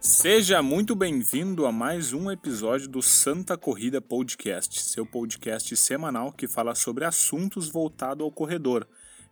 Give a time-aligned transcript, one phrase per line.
[0.00, 6.46] Seja muito bem-vindo a mais um episódio do Santa Corrida Podcast, seu podcast semanal que
[6.46, 8.86] fala sobre assuntos voltados ao corredor.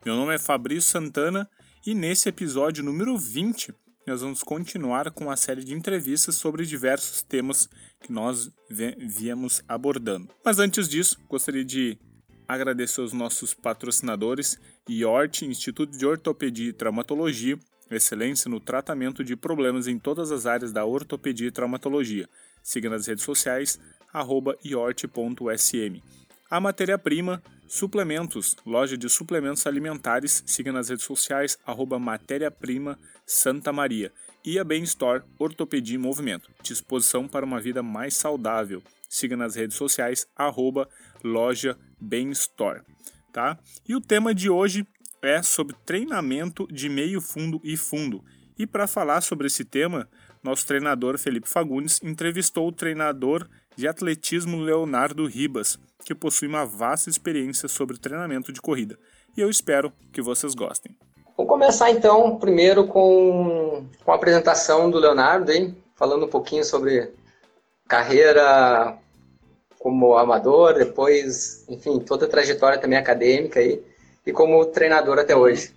[0.05, 1.49] Meu nome é Fabrício Santana
[1.87, 3.73] e nesse episódio número 20
[4.09, 7.69] nós vamos continuar com a série de entrevistas sobre diversos temas
[8.01, 10.29] que nós viemos abordando.
[10.45, 11.97] Mas antes disso, gostaria de
[12.49, 17.57] agradecer os nossos patrocinadores, IORT, Instituto de Ortopedia e Traumatologia,
[17.91, 22.29] excelência no tratamento de problemas em todas as áreas da ortopedia e traumatologia.
[22.63, 23.79] Siga nas redes sociais,
[24.65, 26.01] iort.sm.
[26.49, 34.13] A matéria-prima, suplementos, loja de suplementos alimentares, siga nas redes sociais, arroba matéria-prima Santa Maria.
[34.45, 38.81] E a Bem Store, ortopedia e movimento, disposição para uma vida mais saudável.
[39.09, 40.89] Siga nas redes sociais, arroba
[41.23, 42.83] loja Bem Store.
[43.33, 43.59] Tá?
[43.89, 44.87] E o tema de hoje
[45.23, 48.23] é sobre treinamento de meio fundo e fundo.
[48.59, 50.09] E para falar sobre esse tema,
[50.43, 53.47] nosso treinador Felipe Fagundes entrevistou o treinador
[53.77, 58.99] de atletismo Leonardo Ribas, que possui uma vasta experiência sobre treinamento de corrida.
[59.37, 60.97] E eu espero que vocês gostem.
[61.37, 65.77] Vamos começar então, primeiro com, com a apresentação do Leonardo, hein?
[65.95, 67.13] falando um pouquinho sobre
[67.87, 68.97] carreira
[69.79, 73.83] como amador, depois, enfim, toda a trajetória também acadêmica aí
[74.27, 75.73] e como treinador até hoje.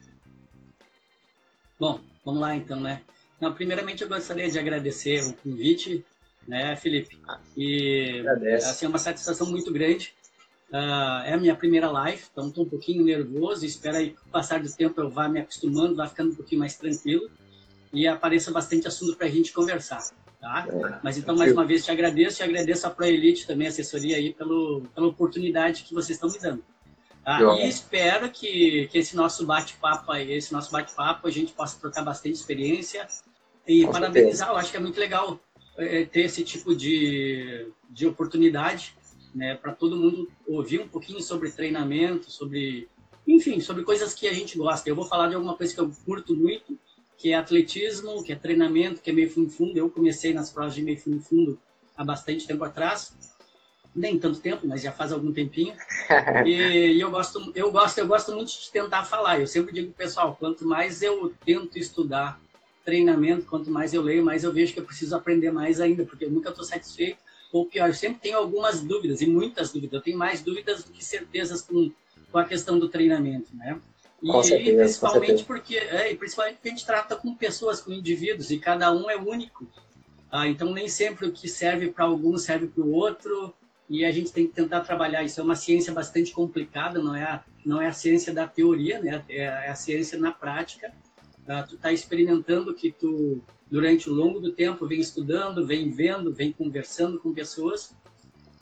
[1.80, 3.02] Bom, vamos lá então, né?
[3.40, 6.04] Não, primeiramente eu gostaria de agradecer o convite,
[6.48, 7.18] né, Felipe?
[7.56, 8.70] E Agradeço.
[8.70, 10.14] assim, é uma satisfação muito grande.
[10.72, 13.66] Uh, é a minha primeira live, então estou um pouquinho nervoso.
[13.66, 16.36] Espero aí que com o passar do tempo eu vá me acostumando, vá ficando um
[16.36, 17.30] pouquinho mais tranquilo
[17.94, 20.04] e apareça bastante assunto para a gente conversar.
[20.40, 20.68] Tá?
[20.70, 24.16] É, Mas então, mais uma vez, te agradeço e agradeço a ProElite também, a assessoria
[24.16, 26.64] aí, pelo, pela oportunidade que vocês estão me dando.
[27.30, 27.40] Tá?
[27.60, 32.02] E espero que, que esse nosso bate-papo aí, esse nosso bate-papo, a gente possa trocar
[32.02, 33.08] bastante experiência
[33.68, 34.48] e Com parabenizar.
[34.48, 34.52] Certeza.
[34.52, 35.40] Eu acho que é muito legal
[35.78, 38.96] é, ter esse tipo de, de oportunidade,
[39.36, 42.90] né, para todo mundo ouvir um pouquinho sobre treinamento, sobre,
[43.28, 44.90] enfim, sobre coisas que a gente gosta.
[44.90, 46.80] Eu vou falar de alguma coisa que eu curto muito,
[47.16, 49.78] que é atletismo, que é treinamento, que é meio fundo fundo.
[49.78, 51.60] Eu comecei nas provas de meio fundo fundo
[51.96, 53.16] há bastante tempo atrás
[54.00, 55.76] nem tanto tempo, mas já faz algum tempinho.
[56.46, 56.54] E,
[56.96, 59.40] e, eu gosto, eu gosto, eu gosto muito de tentar falar.
[59.40, 62.40] Eu sempre digo pessoal, quanto mais eu tento estudar
[62.86, 66.26] treinamento, quanto mais eu leio, mais eu vejo que eu preciso aprender mais ainda, porque
[66.26, 67.18] eu nunca estou satisfeito.
[67.52, 69.94] Ou pior, eu sempre tenho algumas dúvidas e muitas dúvidas.
[69.94, 71.92] Eu tenho mais dúvidas do que certezas com,
[72.32, 73.80] com a questão do treinamento, né?
[74.22, 78.50] E, certeza, e principalmente porque, é, principalmente porque a gente trata com pessoas, com indivíduos,
[78.50, 79.68] e cada um é único.
[80.32, 83.54] Ah, então nem sempre o que serve para algum serve para o outro
[83.90, 85.42] e a gente tem que tentar trabalhar isso.
[85.42, 89.24] É uma ciência bastante complicada, não é a, não é a ciência da teoria, né?
[89.28, 90.94] é, é a ciência na prática.
[91.48, 96.32] Uh, tu está experimentando que tu, durante o longo do tempo, vem estudando, vem vendo,
[96.32, 97.96] vem conversando com pessoas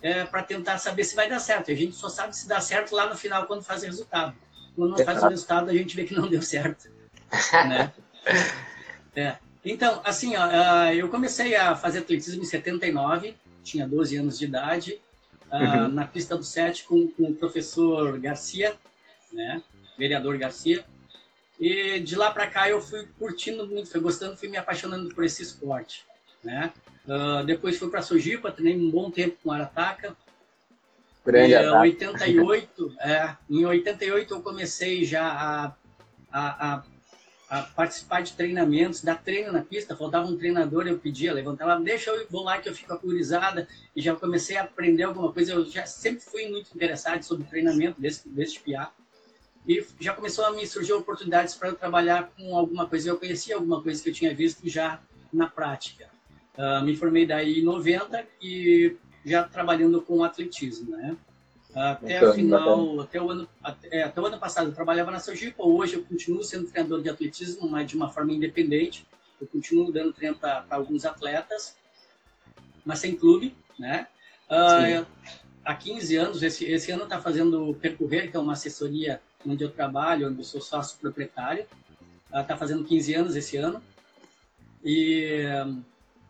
[0.01, 1.71] é, para tentar saber se vai dar certo.
[1.71, 4.33] A gente só sabe se dá certo lá no final, quando faz o resultado.
[4.77, 6.89] Quando não faz o resultado, a gente vê que não deu certo.
[7.67, 7.91] né?
[9.13, 9.35] É.
[9.65, 14.45] Então, assim, ó, uh, eu comecei a fazer atletismo em 79, tinha 12 anos de
[14.45, 15.01] idade,
[15.51, 15.87] uhum.
[15.89, 18.75] na pista do SET com, com o professor Garcia,
[19.31, 19.61] né?
[19.97, 20.85] vereador Garcia.
[21.59, 25.23] E de lá para cá eu fui curtindo muito, fui gostando, fui me apaixonando por
[25.23, 26.05] esse esporte.
[26.43, 26.71] Né?
[27.05, 30.15] Uh, depois fui para Sojipa, treinei um bom tempo com Arataca.
[31.25, 35.75] Grande e, uh, 88, é, em 88 eu comecei já a,
[36.31, 36.83] a, a
[37.49, 42.11] a participar de treinamentos, dar treino na pista, faltava um treinador, eu pedia, levantava, deixa
[42.11, 43.67] eu vou lá que eu fico acurizada.
[43.95, 47.99] E já comecei a aprender alguma coisa, eu já sempre fui muito interessado sobre treinamento
[48.01, 48.91] desse, desse piá
[49.67, 53.55] e já começou a me surgir oportunidades para eu trabalhar com alguma coisa, eu conhecia
[53.55, 56.09] alguma coisa que eu tinha visto já na prática.
[56.57, 61.17] Uh, me formei daí em 90 e já trabalhando com atletismo, né?
[61.77, 65.19] Até então, final, até o, ano, até, é, até o ano passado eu trabalhava na
[65.19, 69.05] Sergipe, hoje eu continuo sendo treinador de atletismo, mas de uma forma independente.
[69.39, 71.77] Eu continuo dando treino para alguns atletas,
[72.83, 74.07] mas sem clube, né?
[74.49, 75.05] Uh,
[75.63, 79.63] há 15 anos, esse, esse ano está fazendo o Percorrer, que é uma assessoria onde
[79.63, 81.67] eu trabalho, onde eu sou sócio proprietário.
[82.33, 83.83] Está uh, fazendo 15 anos esse ano.
[84.83, 85.43] E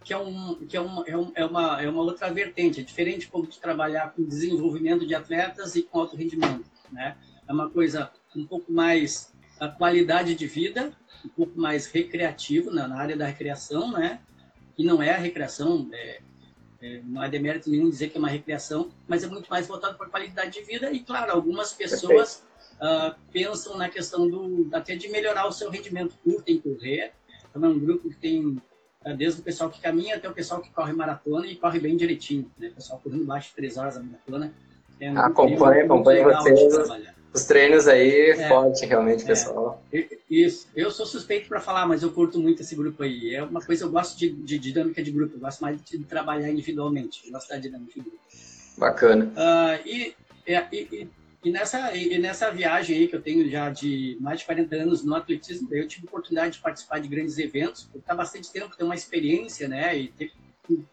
[0.07, 2.83] que é, um, que é, um, é, um, é, uma, é uma outra vertente, é
[2.83, 7.17] diferente como de trabalhar com desenvolvimento de atletas e com alto rendimento, né?
[7.45, 10.93] É uma coisa um pouco mais a qualidade de vida,
[11.25, 14.21] um pouco mais recreativo na, na área da recreação, né?
[14.77, 16.21] E não é a recreação, é,
[16.81, 19.97] é, não é demérito nenhum dizer que é uma recreação, mas é muito mais voltado
[19.97, 20.89] para a qualidade de vida.
[20.89, 22.45] E, claro, algumas pessoas
[22.75, 27.11] uh, pensam na questão do até de melhorar o seu rendimento, curtem correr,
[27.49, 28.57] então é um grupo que tem
[29.13, 32.49] desde o pessoal que caminha até o pessoal que corre maratona e corre bem direitinho,
[32.57, 32.69] né?
[32.69, 34.53] O pessoal correndo baixo de três horas a maratona.
[34.99, 36.73] É acompanha, acompanha vocês.
[37.33, 39.83] Os treinos aí, é, forte realmente, é, pessoal.
[40.29, 40.67] Isso.
[40.75, 43.35] Eu sou suspeito para falar, mas eu curto muito esse grupo aí.
[43.35, 46.49] É uma coisa, eu gosto de, de dinâmica de grupo, eu gosto mais de trabalhar
[46.49, 48.17] individualmente, eu gosto da dinâmica de grupo.
[48.77, 49.25] Bacana.
[49.25, 50.15] Uh, e,
[50.47, 51.09] e, e,
[51.51, 55.15] nessa, e nessa viagem aí que eu tenho já de mais de 40 anos no
[55.15, 59.67] atletismo, eu tive oportunidade de participar de grandes eventos, estar bastante tempo, ter uma experiência,
[59.67, 60.31] né, e ter,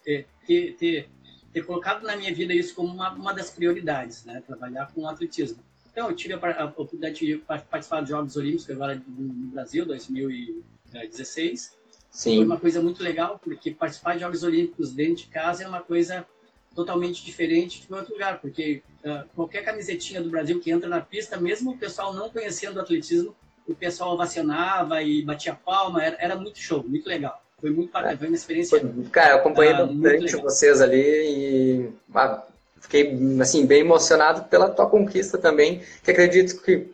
[0.02, 1.08] ter, ter, ter,
[1.52, 5.08] ter colocado na minha vida isso como uma, uma das prioridades, né, trabalhar com o
[5.08, 5.62] atletismo.
[5.90, 11.78] Então, eu tive a, a oportunidade de participar dos Jogos Olímpicos agora no Brasil, 2016.
[12.10, 12.36] Sim.
[12.36, 15.80] Foi uma coisa muito legal, porque participar de Jogos Olímpicos dentro de casa é uma
[15.80, 16.26] coisa
[16.74, 21.36] totalmente diferente de outro lugar, porque uh, qualquer camisetinha do Brasil que entra na pista,
[21.36, 23.34] mesmo o pessoal não conhecendo o atletismo,
[23.66, 27.40] o pessoal ovacionava e batia palma, era, era muito show, muito legal.
[27.60, 28.92] Foi muito bacana, foi uma experiência.
[29.10, 32.42] Cara, eu acompanhei uh, bastante vocês ali e ah,
[32.84, 36.88] fiquei assim bem emocionado pela tua conquista também, que acredito que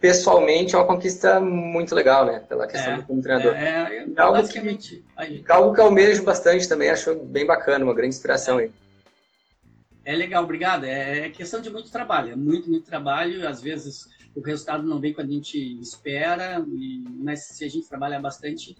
[0.00, 2.42] pessoalmente é uma conquista muito legal, né?
[2.48, 3.54] Pela questão é, do como treinador.
[3.54, 5.04] É, é, algo, que,
[5.48, 8.66] algo que eu almejo bastante também, acho bem bacana, uma grande inspiração aí.
[8.66, 8.70] É
[10.12, 10.84] legal, obrigado.
[10.84, 13.48] É, é questão de muito trabalho, é muito, muito trabalho.
[13.48, 17.88] Às vezes o resultado não vem quando a gente espera, e, mas se a gente
[17.88, 18.76] trabalha bastante,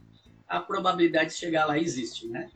[0.47, 2.51] a probabilidade de chegar lá existe, né?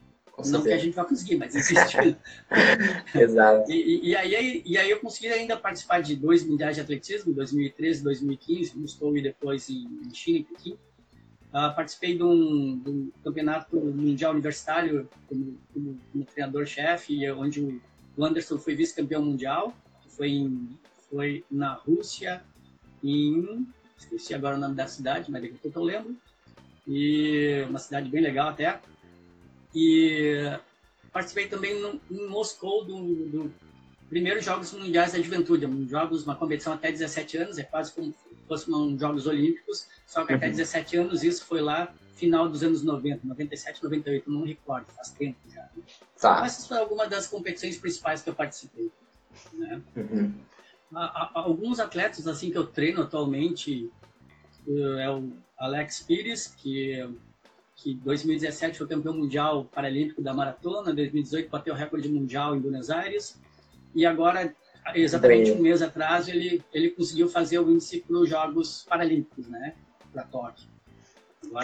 [0.46, 1.96] Não que a gente vai conseguir, mas existe.
[3.12, 3.70] Exato.
[3.70, 8.04] E, e, aí, e aí eu consegui ainda participar de dois mundiais de atletismo, 2013
[8.04, 10.78] 2015, Moscou e depois em, China, em Pequim.
[11.48, 17.80] Uh, participei de um, de um, campeonato mundial universitário como, como, como treinador-chefe, onde o
[18.18, 19.72] o Anderson foi vice-campeão mundial,
[20.08, 20.76] foi, em,
[21.08, 22.42] foi na Rússia,
[23.02, 23.64] em.
[23.96, 26.16] Esqueci agora o nome da cidade, mas daqui a pouco eu lembro.
[26.86, 28.80] E uma cidade bem legal até.
[29.72, 30.58] E
[31.12, 33.54] participei também no, em Moscou do, do
[34.08, 38.46] primeiros Jogos Mundiais da Juventude, jogos, uma competição até 17 anos, é quase como se
[38.48, 41.04] fosse um Jogos Olímpicos, só que até 17 uhum.
[41.04, 45.62] anos isso foi lá final dos anos 90, 97, 98, não recordo, faz tempo já.
[45.62, 45.82] Né?
[46.20, 46.44] Tá.
[46.44, 48.90] Essas foram algumas das competições principais que eu participei.
[49.54, 49.80] Né?
[49.96, 50.34] Uhum.
[51.34, 53.88] alguns atletas assim que eu treino atualmente
[54.66, 57.08] uh, é o Alex Pires, que
[57.76, 62.90] que 2017 foi campeão mundial paralímpico da maratona, 2018 bateu o recorde mundial em Buenos
[62.90, 63.40] Aires
[63.94, 64.52] e agora
[64.96, 69.76] exatamente um mês atrás ele ele conseguiu fazer o índice para os Jogos Paralímpicos, né,
[70.12, 70.66] para Tóquio.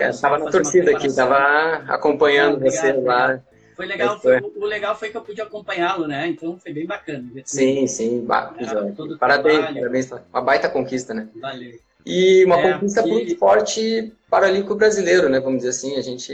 [0.00, 3.40] Estava na torcida aqui, estava acompanhando ah, você lá.
[3.76, 6.28] Foi legal, foi, o legal foi que eu pude acompanhá-lo, né?
[6.28, 7.28] Então foi bem bacana.
[7.44, 8.72] Sim, sim, parabéns,
[9.18, 11.28] parabéns, uma baita conquista, né?
[11.40, 11.78] Valeu.
[12.06, 15.40] E uma é, conquista para o esporte paralímpico brasileiro, né?
[15.40, 16.32] Vamos dizer assim, a gente,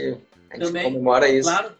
[0.49, 1.49] a gente também, comemora isso.
[1.49, 1.71] Claro.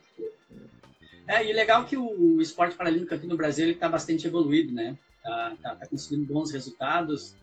[1.27, 4.97] É, e legal que o esporte paralímpico aqui no Brasil está bastante evoluído, né?
[5.23, 7.35] Tá, tá, tá conseguindo bons resultados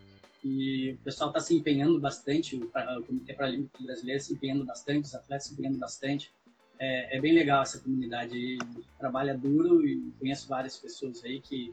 [0.45, 5.07] e o pessoal está se empenhando bastante, o, o Comitê Paralímpico Brasileiro se empenhando bastante,
[5.07, 6.33] os atletas se empenhando bastante.
[6.79, 8.59] É, é bem legal essa comunidade
[8.99, 11.73] trabalha duro e conheço várias pessoas aí que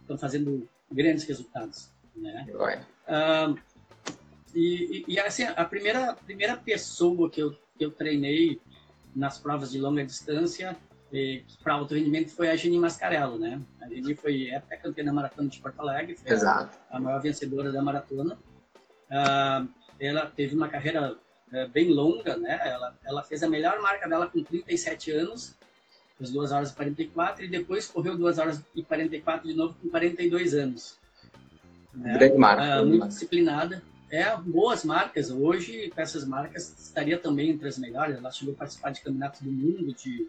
[0.00, 2.46] estão fazendo grandes resultados, né?
[3.06, 3.54] Ah,
[4.54, 8.60] e, e, assim, a primeira, primeira pessoa que eu, que eu treinei
[9.14, 10.76] nas provas de longa distância
[11.62, 13.60] para alto rendimento foi a Geni Mascarello, né?
[13.80, 16.76] A Geni foi época campeã da maratona de Porto Alegre, foi Exato.
[16.90, 18.36] A, a maior vencedora da maratona.
[19.08, 19.68] Uh,
[20.00, 22.60] ela teve uma carreira uh, bem longa, né?
[22.64, 25.54] Ela, ela fez a melhor marca dela com 37 anos,
[26.20, 29.88] as 2 horas e 44, e depois correu 2 horas e 44 de novo com
[29.88, 30.98] 42 anos.
[31.94, 32.18] Né?
[32.18, 32.82] Grande marca.
[32.82, 33.82] Uh, muito disciplinada.
[34.10, 35.30] É, boas marcas.
[35.30, 38.16] Hoje, com essas marcas, estaria também entre as melhores.
[38.16, 40.28] Ela chegou a participar de campeonatos do mundo, de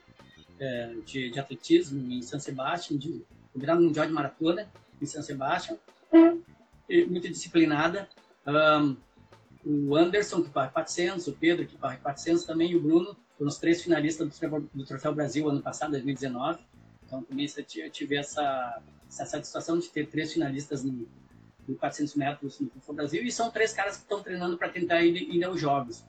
[0.59, 3.23] é, de, de, atletismo em São Sebastião, de
[3.53, 4.67] campeonato mundial de maratona
[5.01, 5.77] em São Sebastião,
[7.09, 8.07] muito disciplinada.
[8.45, 8.95] Um,
[9.65, 13.49] o Anderson, que corre 400, o Pedro, que corre 400 também, e o Bruno, foram
[13.49, 16.59] os três finalistas do Troféu, do Troféu Brasil ano passado, 2019.
[17.05, 21.07] Então, também eu tive essa, essa satisfação de ter três finalistas no,
[21.67, 25.01] no 400 metros no Troféu Brasil, e são três caras que estão treinando para tentar
[25.01, 26.03] ir, ir aos Jogos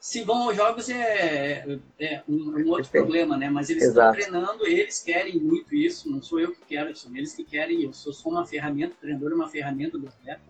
[0.00, 3.50] se vão aos jogos é, é um, um, outro problema, né?
[3.50, 4.16] Mas eles Exato.
[4.16, 7.82] estão treinando, eles querem muito isso, não sou eu que quero, são eles que querem,
[7.82, 10.40] eu sou só uma ferramenta, o treinador é uma ferramenta do atleta.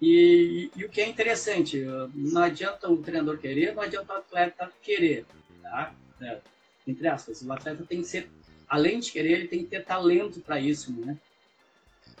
[0.00, 4.16] E, e, e, o que é interessante, não adianta o treinador querer, não adianta o
[4.16, 5.26] atleta querer,
[5.60, 5.92] tá?
[6.20, 6.38] É,
[6.86, 8.30] entre aspas, o atleta tem que ser,
[8.68, 11.18] além de querer, ele tem que ter talento para isso, né?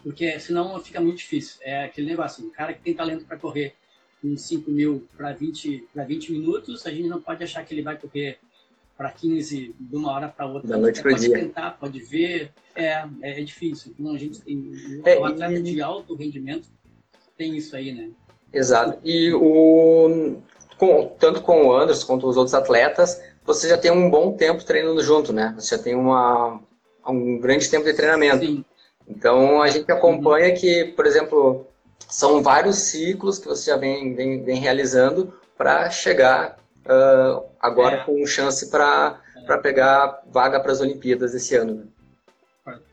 [0.02, 1.58] Porque senão fica muito difícil.
[1.62, 3.74] É aquele negócio, o cara que tem talento para correr
[4.20, 7.96] com 5 mil para 20, 20 minutos, a gente não pode achar que ele vai
[7.96, 8.38] correr
[8.96, 10.68] para 15 de uma hora para outra.
[10.68, 11.38] Da noite pode dia.
[11.38, 12.86] tentar, pode ver, é,
[13.22, 13.94] é, é difícil.
[13.98, 14.72] Então a gente tem
[15.04, 15.62] é, o atleta e...
[15.62, 16.68] de alto rendimento
[17.36, 18.10] tem isso aí, né?
[18.52, 18.98] Exato.
[19.04, 20.42] E o
[20.76, 24.64] com, tanto com o Anderson quanto os outros atletas, você já tem um bom tempo
[24.64, 25.54] treinando junto, né?
[25.56, 26.60] Você já tem uma,
[27.06, 28.44] um grande tempo de treinamento.
[28.44, 28.64] Sim.
[29.06, 31.66] Então a gente acompanha que, por exemplo,
[32.06, 38.04] são vários ciclos que você já vem, vem, vem realizando para chegar uh, agora é.
[38.04, 39.56] com chance para é.
[39.58, 41.74] pegar vaga para as Olimpíadas esse ano.
[41.74, 41.84] Né?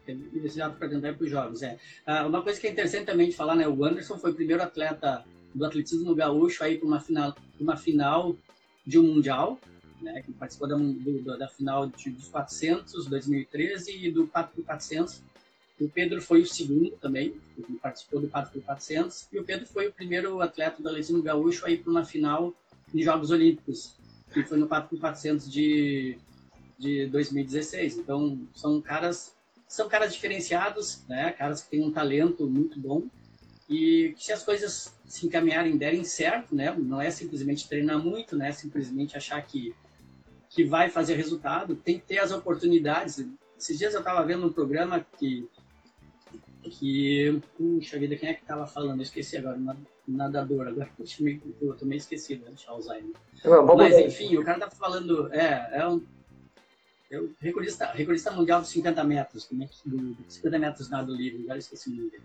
[0.07, 1.63] Universidade para tentar para os jogos.
[1.63, 1.77] É.
[2.07, 3.67] Uh, uma coisa que é interessante também de falar, né?
[3.67, 8.35] O Anderson foi o primeiro atleta do atletismo gaúcho aí para uma final, uma final
[8.85, 9.59] de um mundial,
[10.01, 10.21] né?
[10.21, 15.23] Que participou da, do, da final de, dos 400, 2013 e do 4 por 400
[15.79, 17.35] o Pedro foi o segundo também,
[17.81, 21.65] participou do 4 por 400 e o Pedro foi o primeiro atleta do atletismo gaúcho
[21.65, 22.53] a ir para uma final
[22.93, 23.97] de Jogos Olímpicos,
[24.33, 26.17] que foi no 4 por 400 de,
[26.77, 27.97] de 2016.
[27.97, 29.35] Então, são caras
[29.67, 31.31] são caras diferenciados, né?
[31.31, 33.03] Caras que têm um talento muito bom
[33.69, 36.73] e se as coisas se encaminharem, derem certo, né?
[36.77, 38.51] Não é simplesmente treinar muito, né?
[38.51, 39.75] Simplesmente achar que
[40.49, 43.27] que vai fazer resultado, tem que ter as oportunidades.
[43.57, 45.45] Esses dias eu estava vendo um programa que
[46.69, 48.99] que, puxa vida, quem é que estava falando?
[48.99, 49.57] Eu esqueci agora,
[50.07, 50.89] nadador, agora
[51.61, 53.15] eu tô meio esquecido, né, de Alzheimer.
[53.77, 56.01] Mas, enfim, o cara tá falando, é, é um
[57.11, 61.59] é o recordista, recordista mundial dos 50 metros, é do, 50 metros nado livre, agora
[61.59, 62.23] esqueci o nome dele.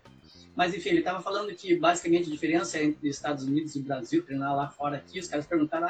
[0.55, 4.55] Mas, enfim, ele estava falando que, basicamente, a diferença entre Estados Unidos e Brasil, treinar
[4.55, 5.87] lá fora aqui, os caras perguntaram,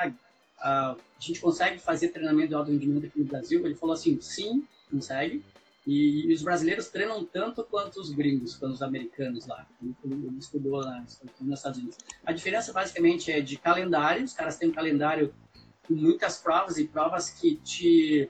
[0.59, 3.65] ah, a gente consegue fazer treinamento de alto rendimento aqui no Brasil?
[3.65, 5.43] Ele falou assim, sim, consegue,
[5.85, 9.67] e, os brasileiros treinam tanto quanto os gringos, quanto os americanos lá.
[9.81, 11.97] Ele estudou lá nos Estados Unidos.
[12.23, 14.23] A diferença basicamente é de calendário.
[14.23, 15.33] Os caras têm um calendário
[15.87, 18.29] com muitas provas e provas que te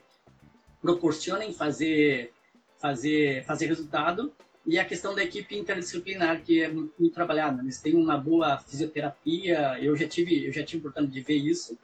[0.81, 2.31] proporcionem fazer,
[2.79, 4.31] fazer, fazer resultado.
[4.65, 7.61] E a questão da equipe interdisciplinar, que é muito, muito trabalhada.
[7.61, 9.77] Eles têm uma boa fisioterapia.
[9.81, 11.77] Eu já tive, eu já tive oportunidade de ver isso.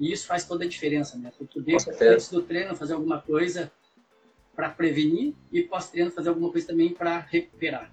[0.00, 1.30] E isso faz toda a diferença, né?
[1.38, 1.76] Tu poder,
[2.10, 3.70] antes do treino, fazer alguma coisa
[4.54, 7.90] para prevenir e pós-treino fazer alguma coisa também para recuperar.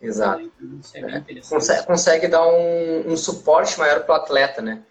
[0.00, 0.40] Exato.
[0.40, 1.40] Então, isso é, é.
[1.48, 4.82] Consegue, consegue, dar um, um suporte maior para o atleta, né?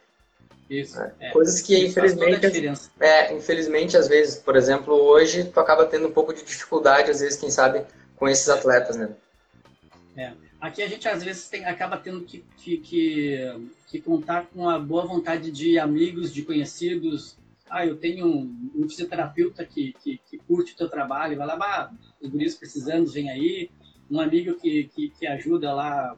[0.69, 1.01] Isso.
[1.01, 1.13] É.
[1.19, 1.31] É.
[1.31, 2.45] Coisas que, infelizmente,
[2.99, 7.21] é, infelizmente, às vezes, por exemplo, hoje, tu acaba tendo um pouco de dificuldade, às
[7.21, 7.83] vezes, quem sabe,
[8.15, 9.09] com esses atletas, né?
[10.15, 10.31] É.
[10.61, 14.77] Aqui a gente, às vezes, tem, acaba tendo que, que, que, que contar com a
[14.77, 17.38] boa vontade de amigos, de conhecidos,
[17.69, 21.91] ah, eu tenho um, um fisioterapeuta que, que, que, curte o teu trabalho, vai lá,
[22.21, 23.69] os guris precisando, vem aí,
[24.09, 26.17] um amigo que, que, que ajuda lá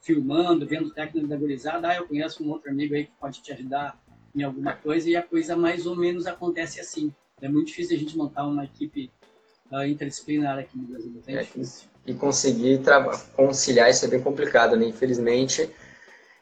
[0.00, 3.52] filmando, vendo técnica da gurizada, ah, eu conheço um outro amigo aí que pode te
[3.52, 4.00] ajudar
[4.34, 7.12] em alguma coisa, e a coisa mais ou menos acontece assim.
[7.40, 9.10] É muito difícil a gente montar uma equipe
[9.70, 11.88] uh, interdisciplinar aqui no Brasil, é, é difícil.
[12.06, 12.80] E conseguir
[13.34, 14.86] conciliar isso é bem complicado, né?
[14.86, 15.68] Infelizmente,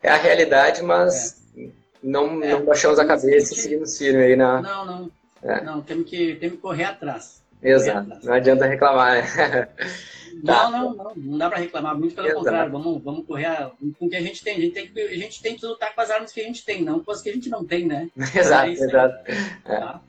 [0.02, 1.40] é a realidade, mas...
[1.40, 1.43] É
[2.04, 4.60] não, é, não baixamos a cabeça e seguimos firme aí na.
[4.60, 5.10] Não, não.
[5.42, 5.62] É.
[5.62, 7.42] Não, temos que, temos que correr atrás.
[7.62, 7.92] Exato.
[7.92, 8.24] Correr atrás.
[8.24, 9.68] Não adianta reclamar, né?
[10.42, 12.40] Não, não, não, não dá para reclamar, muito pelo Exato.
[12.40, 14.56] contrário, vamos, vamos correr com o que a gente tem.
[14.56, 16.64] A gente tem, que, a gente tem que lutar com as armas que a gente
[16.64, 18.10] tem, não com as que a gente não tem, né?
[18.34, 19.30] exato, é exato.
[19.30, 19.78] É.
[19.78, 20.00] Tá.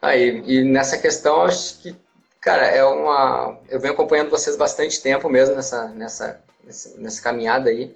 [0.00, 1.94] Aí, e nessa questão, acho que,
[2.40, 3.58] cara, é uma.
[3.68, 7.92] Eu venho acompanhando vocês bastante tempo mesmo nessa, nessa, nessa, nessa caminhada aí.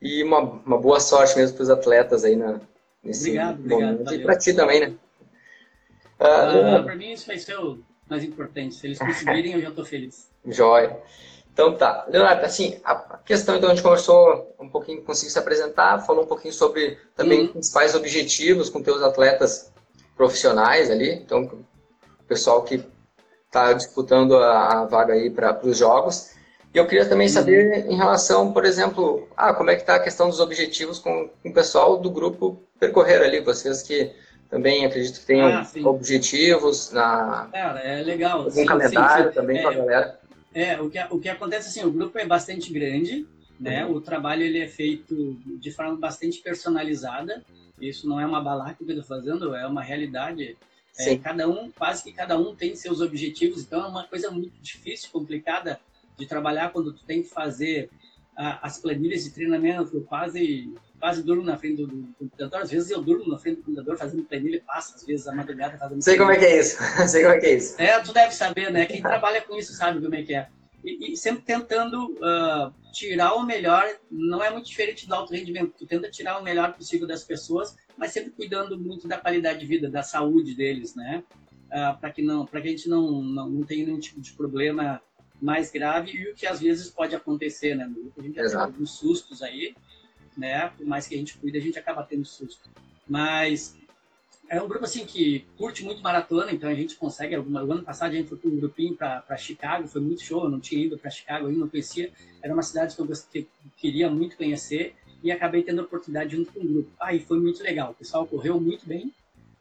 [0.00, 2.60] E uma, uma boa sorte mesmo para os atletas aí na,
[3.02, 4.00] nesse obrigado, momento.
[4.00, 4.94] Obrigado, e para ti também, né?
[6.20, 8.74] Uh, uh, para mim isso vai ser o mais importante.
[8.74, 10.30] Se eles conseguirem, eu já estou feliz.
[10.46, 10.96] Jóia.
[11.52, 12.06] Então tá.
[12.08, 16.26] Leonardo, assim, a questão, então a gente conversou um pouquinho, conseguiu se apresentar, falou um
[16.26, 17.48] pouquinho sobre também uhum.
[17.48, 19.70] principais objetivos com teus atletas
[20.16, 22.84] profissionais ali, então o pessoal que
[23.46, 26.30] está disputando a, a, vaga aí para os jogos.
[26.74, 27.32] E eu queria também uhum.
[27.32, 31.28] saber em relação, por exemplo, ah, como é que está a questão dos objetivos com,
[31.42, 34.10] com o pessoal do grupo percorrer ali, vocês que
[34.48, 38.44] também acredito que tenham ah, objetivos na Cara, é legal.
[38.44, 39.34] Algum calendário sim, sim.
[39.34, 40.20] também é, para a galera.
[40.54, 43.26] É, o que, o que acontece assim, o grupo é bastante grande,
[43.60, 43.84] né?
[43.84, 43.92] Uhum.
[43.96, 47.44] O trabalho ele é feito de forma bastante personalizada.
[47.78, 50.56] Isso não é uma balaca que eu estou fazendo, é uma realidade.
[50.98, 54.52] É, cada um, quase que cada um tem seus objetivos, então é uma coisa muito
[54.60, 55.80] difícil, complicada
[56.16, 57.90] de trabalhar quando tu tem que fazer
[58.36, 62.62] as planilhas de treinamento, quase quase durmo na frente do, do, computador.
[62.62, 65.34] Às vezes eu durmo na frente do computador fazendo planilha e passa, às vezes a
[65.34, 66.00] madrugada fazendo.
[66.00, 66.78] Sei como é que é isso.
[67.08, 67.82] Sei como é que é isso.
[67.82, 68.86] É, tu deve saber, né?
[68.86, 70.48] Quem trabalha com isso sabe como é que é.
[70.84, 75.74] E, e sempre tentando uh, tirar o melhor, não é muito diferente do alto rendimento.
[75.76, 79.66] Tu tenta tirar o melhor possível das pessoas, mas sempre cuidando muito da qualidade de
[79.66, 81.24] vida, da saúde deles, né?
[81.72, 84.32] uh, para que não, para que a gente não, não, não tenha nenhum tipo de
[84.32, 85.00] problema
[85.42, 87.90] mais grave e o que às vezes pode acontecer, né?
[88.16, 89.74] A gente já tem alguns sustos aí,
[90.36, 90.68] né?
[90.76, 92.70] Por mais que a gente cuide, a gente acaba tendo susto.
[93.08, 93.76] Mas
[94.48, 97.34] é um grupo assim que curte muito maratona, então a gente consegue.
[97.34, 100.44] Alguma, o ano passado a gente foi com um grupinho para Chicago, foi muito show.
[100.44, 102.12] Eu não tinha ido para Chicago ainda, não conhecia.
[102.42, 103.46] Era uma cidade que eu, eu
[103.76, 106.90] queria muito conhecer e acabei tendo a oportunidade junto com o grupo.
[107.00, 107.92] Aí ah, foi muito legal.
[107.92, 109.12] O pessoal correu muito bem.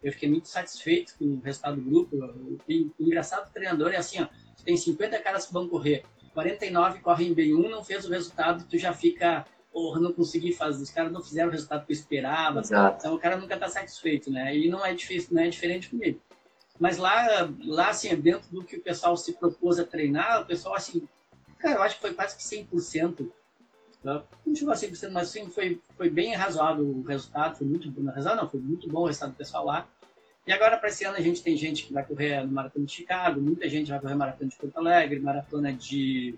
[0.04, 2.18] Eu fiquei muito satisfeito com o resultado do grupo.
[2.18, 4.28] O, engraçado do treinador é assim, ó,
[4.64, 6.04] tem 50 caras que vão correr,
[6.34, 10.84] 49 correm bem, um não fez o resultado, tu já fica porra, não consegui fazer,
[10.84, 12.60] os caras não fizeram o resultado que eu esperava.
[12.60, 12.98] Exato.
[13.00, 14.56] Então o cara nunca está satisfeito, né?
[14.56, 16.20] E não é difícil, não é diferente comigo.
[16.80, 20.76] Mas lá, lá assim, dentro do que o pessoal se propôs a treinar, o pessoal
[20.76, 21.08] assim,
[21.58, 23.30] cara, eu acho que foi quase que 100%.
[24.04, 24.24] Tá?
[24.46, 28.02] Não chegou a 100%, mas sim, foi, foi bem razoável o resultado, foi muito bom.
[28.02, 29.88] Não, foi muito bom o resultado do pessoal lá.
[30.46, 32.92] E agora, para esse ano, a gente tem gente que vai correr no Maratona de
[32.92, 36.36] Chicago, muita gente vai correr Maratona de Porto Alegre, Maratona de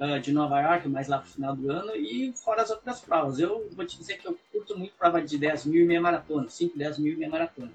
[0.00, 3.38] uh, de Nova York, mais lá pro final do ano, e fora as outras provas.
[3.38, 6.48] Eu vou te dizer que eu curto muito prova de 10 mil e meia maratona,
[6.48, 7.70] 5, 10 mil e meia maratona.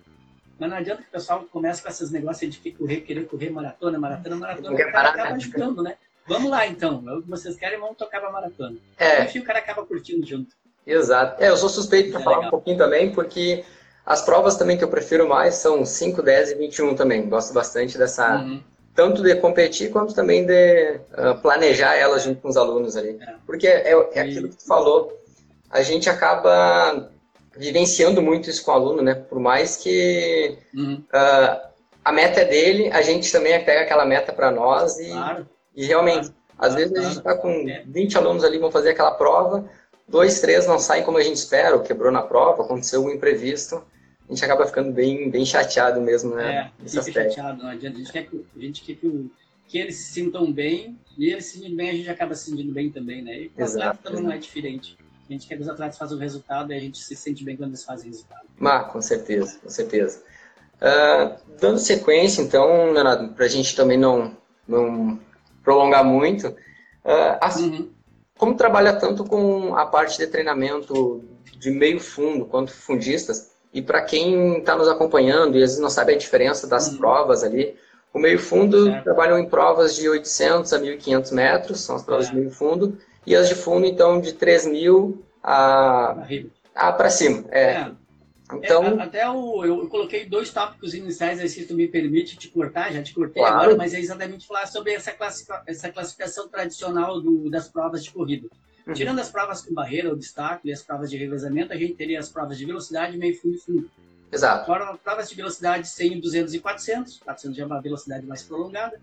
[0.59, 3.49] Mas não adianta que o pessoal comece com esses negócios de que correr, querer correr
[3.49, 5.95] maratona, maratona, maratona, o cara acaba ajudando, né?
[6.27, 8.77] Vamos lá então, é o que vocês querem, vamos tocar pra maratona.
[8.97, 9.23] É.
[9.23, 10.53] Enfim, o cara acaba curtindo junto.
[10.85, 11.41] Exato.
[11.41, 12.49] É, eu sou suspeito para é falar legal.
[12.49, 13.63] um pouquinho também, porque
[14.09, 17.29] as provas também que eu prefiro mais são 5, 10 e 21 também.
[17.29, 18.61] Gosto bastante dessa, uhum
[18.99, 23.17] tanto de competir quanto também de uh, planejar elas junto com os alunos ali.
[23.21, 23.35] É.
[23.45, 25.17] Porque é, é aquilo que tu falou,
[25.69, 27.09] a gente acaba
[27.57, 29.15] vivenciando muito isso com o aluno, né?
[29.15, 30.95] Por mais que uhum.
[30.95, 31.69] uh,
[32.03, 35.47] a meta é dele, a gente também pega aquela meta para nós e, claro.
[35.73, 36.33] e realmente, claro.
[36.57, 39.63] às vezes a gente está com 20 alunos ali, vão fazer aquela prova,
[40.09, 43.81] dois, três não saem como a gente espera, ou quebrou na prova, aconteceu um imprevisto,
[44.29, 46.71] a gente acaba ficando bem, bem chateado mesmo, né?
[46.79, 47.33] É, fica aspecto.
[47.33, 47.95] chateado, não adianta.
[47.95, 49.31] A gente quer que, a gente quer que,
[49.67, 52.71] que eles se sintam bem e eles se sintam bem, a gente acaba se sentindo
[52.71, 53.39] bem também, né?
[53.39, 54.95] E o atleta também não é diferente.
[55.27, 57.57] A gente quer que os atletas façam o resultado e a gente se sente bem
[57.57, 58.47] quando eles fazem o resultado.
[58.57, 60.21] Mas, com certeza, com certeza.
[60.75, 64.37] Uh, dando sequência, então, Leonardo, para a gente também não,
[64.67, 65.19] não
[65.63, 67.89] prolongar muito, uh, uhum.
[68.37, 71.23] como trabalha tanto com a parte de treinamento
[71.57, 75.89] de meio fundo quanto fundistas, e para quem está nos acompanhando e às vezes não
[75.89, 76.97] sabe a diferença das uhum.
[76.97, 77.75] provas ali,
[78.13, 79.03] o meio fundo certo.
[79.03, 82.31] trabalham em provas de 800 a 1.500 metros, são as provas é.
[82.31, 86.25] de meio fundo, e as de fundo, então, de 3.000 a,
[86.73, 87.45] a para cima.
[87.51, 87.63] É.
[87.63, 87.91] é.
[88.51, 92.47] Então, é, até o, eu, coloquei dois tópicos iniciais aí, se tu me permite te
[92.47, 93.57] cortar, já te cortei claro.
[93.57, 98.09] agora, mas é exatamente falar sobre essa, classificação, essa classificação tradicional do, das provas de
[98.09, 98.49] corrida.
[98.89, 98.95] Uhum.
[98.95, 102.29] Tirando as provas com barreira, obstáculo e as provas de revezamento, a gente teria as
[102.29, 103.91] provas de velocidade, meio fundo e fundo.
[104.31, 104.65] Exato.
[104.65, 108.99] Fora provas de velocidade 100, 200 e 400, 400 já é uma velocidade mais prolongada.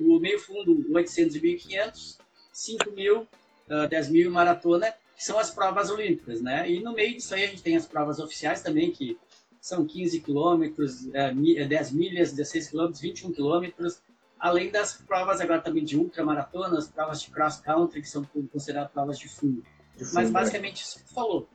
[0.00, 2.18] O meio fundo 800 e 1500,
[2.52, 6.68] 5 mil, uh, 10 mil maratona, que são as provas olímpicas, né?
[6.68, 9.16] E no meio disso aí a gente tem as provas oficiais também, que
[9.60, 14.00] são 15 quilômetros, 10 milhas, 16 quilômetros, 21 quilômetros,
[14.40, 19.18] além das provas agora também de ultramaratonas, provas de cross country, que são consideradas provas
[19.18, 19.62] de fundo.
[19.96, 20.14] de fundo.
[20.14, 21.48] Mas basicamente isso que falou.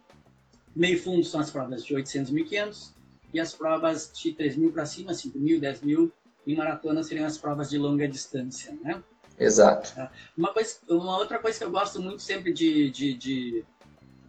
[0.75, 2.93] Meio fundo são as provas de 800 e 1500
[3.33, 6.11] e as provas de 3 mil para cima, 5 mil, 10 mil,
[6.45, 9.03] e maratona seriam as provas de longa distância, né?
[9.37, 9.93] Exato.
[9.93, 10.11] Tá.
[10.37, 13.65] Uma, coisa, uma outra coisa que eu gosto muito sempre de, de, de,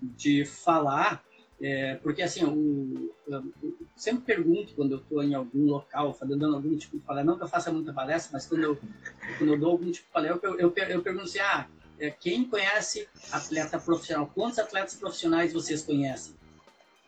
[0.02, 1.22] de falar
[1.60, 3.44] é, porque assim, o, eu
[3.96, 7.44] sempre pergunto quando eu estou em algum local, dando algum tipo de palestra, não que
[7.44, 8.78] eu faça muita palestra, mas quando eu,
[9.38, 11.66] quando eu dou algum tipo de palestra, eu, eu, eu pergunto assim, ah,
[11.98, 14.30] é, quem conhece atleta profissional?
[14.34, 16.34] Quantos atletas profissionais vocês conhecem?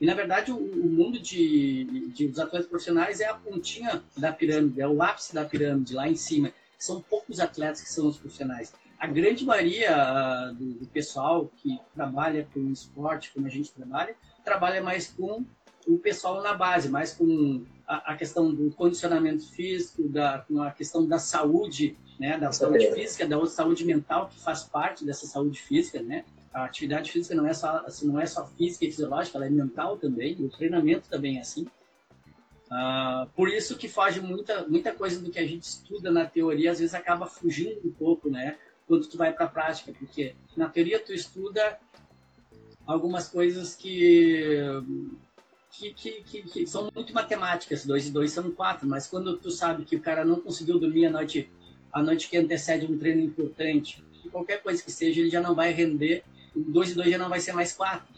[0.01, 4.33] E na verdade o, o mundo de, de, dos atletas profissionais é a pontinha da
[4.33, 6.53] pirâmide, é o ápice da pirâmide, lá em cima.
[6.79, 12.49] São poucos atletas que são os profissionais a grande maioria do, do, pessoal que trabalha
[12.53, 14.17] com esporte, como a gente trabalha,
[14.49, 15.45] trabalha mais com
[15.87, 20.71] o pessoal na base, mais com a, a questão do condicionamento físico, da, com a
[20.71, 25.61] questão da saúde, né, da saúde física, da saúde mental que faz parte dessa saúde
[25.61, 26.25] física, né?
[26.53, 29.51] A atividade física não é só assim, não é só física e fisiológica, ela é
[29.51, 30.35] mental também.
[30.41, 31.67] O treinamento também é assim.
[32.71, 36.73] Uh, por isso que foge muita muita coisa do que a gente estuda na teoria,
[36.73, 38.57] às vezes acaba fugindo um pouco, né?
[38.87, 41.79] Quando tu vai para a prática, porque na teoria tu estuda
[42.88, 44.59] algumas coisas que
[45.70, 49.51] que, que, que, que, são muito matemáticas, dois e dois são quatro, mas quando tu
[49.51, 51.48] sabe que o cara não conseguiu dormir a noite,
[51.92, 55.72] a noite que antecede um treino importante, qualquer coisa que seja, ele já não vai
[55.72, 56.24] render,
[56.57, 58.09] dois e dois já não vai ser mais quatro.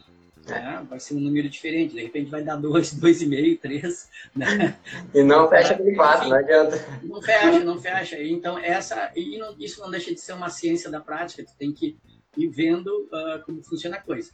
[0.46, 0.86] Né?
[0.88, 4.08] Vai ser um número diferente, de repente vai dar dois, dois e meio, três.
[4.34, 4.78] Né?
[5.12, 6.76] E não fecha aquele quatro, não adianta.
[7.02, 8.22] Não fecha, não fecha.
[8.22, 11.72] Então, essa, e não, isso não deixa de ser uma ciência da prática, tu tem
[11.72, 11.98] que
[12.36, 14.32] ir vendo uh, como funciona a coisa.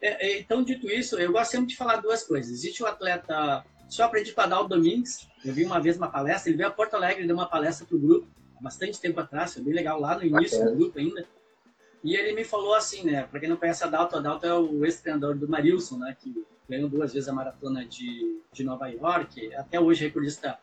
[0.00, 2.52] É, é, então, dito isso, eu gosto sempre de falar duas coisas.
[2.52, 6.56] Existe o atleta, só aprendi com Adalto Domingues, eu vi uma vez uma palestra, ele
[6.56, 9.62] veio a Porto Alegre, deu uma palestra para o grupo, há bastante tempo atrás, foi
[9.62, 10.70] bem legal, lá no início Bacana.
[10.70, 11.26] do grupo ainda.
[12.02, 13.26] E ele me falou assim, né?
[13.28, 16.16] Para quem não conhece Adalto, Adalto é o ex-treinador do Marilson, né?
[16.18, 16.32] Que
[16.68, 20.58] ganhou duas vezes a maratona de, de Nova York, até hoje recordista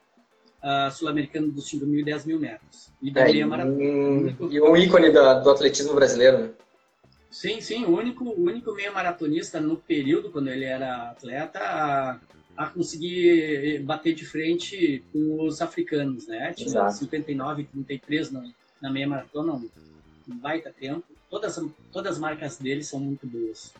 [0.63, 2.89] uh, sul-americano dos 5 mil e 10 mil metros.
[3.01, 6.49] E, é, e, um, e um ícone do, do atletismo brasileiro, né?
[7.35, 12.17] Sim, sim, o único, o único meio maratonista no período, quando ele era atleta, a,
[12.55, 16.53] a conseguir bater de frente com os africanos, né?
[16.53, 16.93] Tinha Exato.
[16.93, 18.41] 59, 33 na,
[18.81, 19.69] na meia maratona, um,
[20.29, 21.03] um baita tempo.
[21.29, 23.73] Todas, todas as marcas dele são muito boas.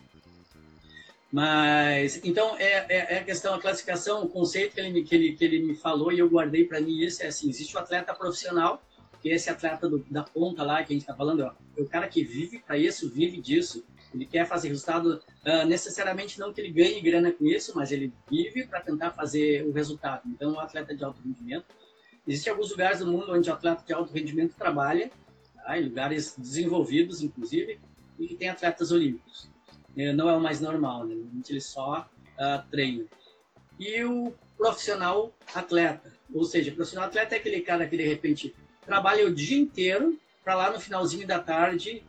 [1.32, 5.32] Mas, então, é, é, é, a questão, a classificação, o conceito que ele, que ele,
[5.32, 8.12] que ele me falou e eu guardei para mim isso é assim, existe o atleta
[8.12, 8.82] profissional,
[9.26, 11.86] que esse atleta do, da ponta lá que a gente está falando, ó, é o
[11.88, 13.84] cara que vive para isso, vive disso.
[14.14, 18.12] Ele quer fazer resultado, uh, necessariamente não que ele ganhe grana com isso, mas ele
[18.30, 20.22] vive para tentar fazer o resultado.
[20.26, 21.66] Então, o atleta de alto rendimento.
[22.24, 25.10] Existem alguns lugares do mundo onde o atleta de alto rendimento trabalha,
[25.56, 25.76] tá?
[25.76, 27.80] em lugares desenvolvidos, inclusive,
[28.20, 29.50] e que tem atletas olímpicos.
[29.96, 31.16] É, não é o mais normal, né?
[31.16, 32.08] Normalmente ele só
[32.38, 33.04] uh, treina.
[33.76, 38.54] E o profissional atleta, ou seja, profissional atleta é aquele cara que de repente
[38.86, 42.04] trabalha o dia inteiro para lá no finalzinho da tarde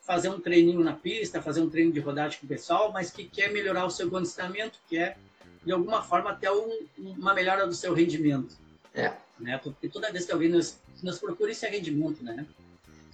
[0.00, 3.24] fazer um treininho na pista, fazer um treino de rodagem com o pessoal, mas que
[3.24, 5.16] quer melhorar o seu condicionamento, quer
[5.64, 8.56] de alguma forma ter um, uma melhora do seu rendimento.
[8.94, 9.12] É.
[9.38, 9.60] Né?
[9.62, 12.46] Porque toda vez que alguém nos, nos procura, isso é rendimento, né?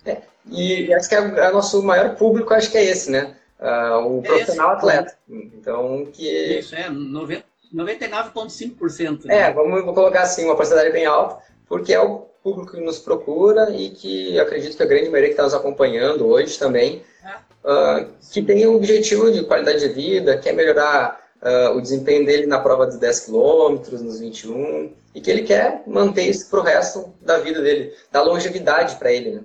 [0.04, 0.22] É.
[0.50, 3.36] E acho que é, é o nosso maior público, acho que é esse, né?
[3.58, 5.18] Uh, o é profissional esse, atleta.
[5.28, 6.58] Então, que...
[6.58, 9.24] Isso, é, 99,5%.
[9.24, 9.38] Né?
[9.38, 13.70] É, vamos colocar assim, uma porcentagem bem alta, porque é o público que nos procura
[13.70, 17.02] e que acredito que a grande maioria que está nos acompanhando hoje também,
[17.64, 22.46] uh, que tem o objetivo de qualidade de vida, quer melhorar uh, o desempenho dele
[22.46, 26.62] na prova dos 10 km, nos 21, e que ele quer manter isso para o
[26.62, 29.44] resto da vida dele, dar longevidade para ele, né?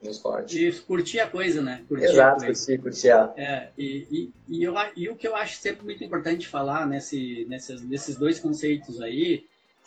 [0.00, 0.68] No esporte.
[0.68, 1.82] E curtir a coisa, né?
[1.88, 3.34] Curtir Exato, curtir, curtir ela.
[3.36, 7.44] É, e, e, e, eu, e o que eu acho sempre muito importante falar nesse,
[7.48, 9.46] nesses, nesses dois conceitos aí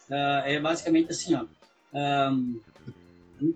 [0.10, 1.46] uh, é basicamente assim, ó
[1.93, 2.60] um,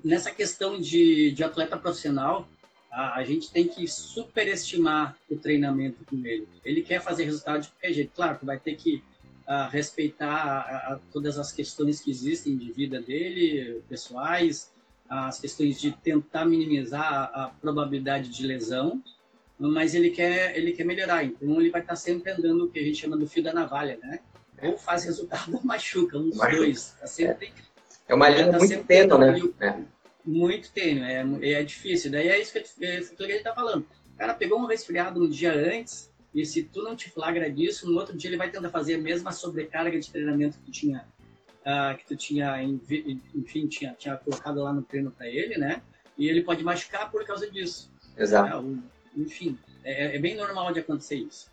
[0.03, 2.47] nessa questão de, de atleta profissional,
[2.91, 6.47] a, a, gente tem que superestimar o treinamento com ele.
[6.63, 8.11] Ele quer fazer resultado de qualquer jeito.
[8.15, 9.03] Claro que vai ter que
[9.47, 14.71] uh, respeitar a, a, todas as questões que existem de vida dele, pessoais,
[15.09, 19.03] as questões de tentar minimizar a, probabilidade de lesão,
[19.59, 21.23] mas ele quer, ele quer melhorar.
[21.23, 23.97] Então ele vai estar sempre andando o que a gente chama do fio da navalha,
[24.01, 24.19] né?
[24.61, 26.95] Ou faz resultado ou machuca, um dos dois.
[26.99, 27.72] Tá sempre é
[28.07, 29.39] é uma linha tá muito tênue, né?
[29.59, 29.75] É.
[30.25, 32.11] Muito tênue, é, é difícil.
[32.11, 33.85] Daí é isso que, é isso que ele está falando.
[34.13, 37.89] O cara pegou um resfriado um dia antes, e se tu não te flagra disso,
[37.89, 41.05] no outro dia ele vai tentar fazer a mesma sobrecarga de treinamento que tu tinha,
[41.61, 45.81] uh, que tu tinha, enfim, tinha, tinha colocado lá no treino para ele, né?
[46.17, 47.91] E ele pode machucar por causa disso.
[48.17, 48.61] Exato.
[48.61, 48.81] Né?
[49.15, 51.51] Enfim, é, é, bem normal de acontecer isso.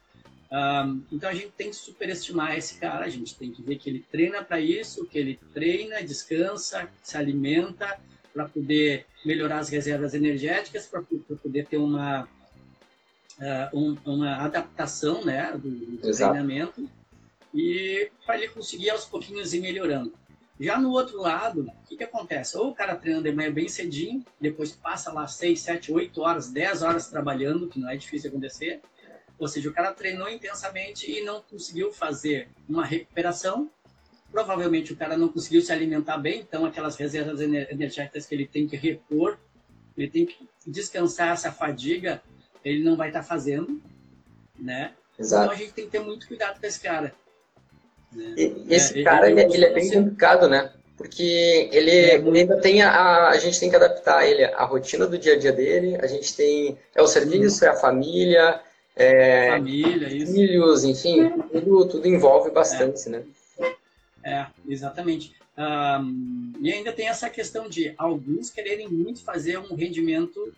[0.53, 3.89] Um, então a gente tem que superestimar esse cara, a gente tem que ver que
[3.89, 7.99] ele treina para isso, que ele treina, descansa, se alimenta
[8.33, 15.53] para poder melhorar as reservas energéticas, para poder ter uma, uh, um, uma adaptação né,
[15.53, 16.89] do, do treinamento
[17.55, 20.13] e para ele conseguir aos pouquinhos ir melhorando.
[20.59, 22.59] Já no outro lado, o que, que acontece?
[22.59, 26.51] Ou o cara treina de manhã bem cedinho, depois passa lá 6, 7, 8 horas,
[26.51, 28.81] 10 horas trabalhando, que não é difícil acontecer,
[29.41, 33.71] ou seja, o cara treinou intensamente e não conseguiu fazer uma recuperação.
[34.31, 38.69] Provavelmente o cara não conseguiu se alimentar bem, então aquelas reservas energéticas que ele tem
[38.69, 39.39] que repor,
[39.97, 42.23] ele tem que descansar essa fadiga,
[42.63, 43.81] ele não vai estar tá fazendo,
[44.59, 44.93] né?
[45.19, 45.45] Exato.
[45.45, 47.15] Então a gente tem que ter muito cuidado com esse cara.
[48.13, 48.35] Né?
[48.37, 50.71] E, esse é, cara, ele, ele é bem complicado, né?
[50.99, 55.07] Porque ele, é, ele ainda tem a, a gente tem que adaptar ele à rotina
[55.07, 58.61] do dia a dia dele, a gente tem é o serviço, é a família,
[58.97, 63.11] é, Família, filhos, enfim, tudo, tudo envolve bastante, é.
[63.11, 63.25] né?
[64.23, 65.35] É, exatamente.
[65.57, 70.53] Um, e ainda tem essa questão de alguns quererem muito fazer um rendimento,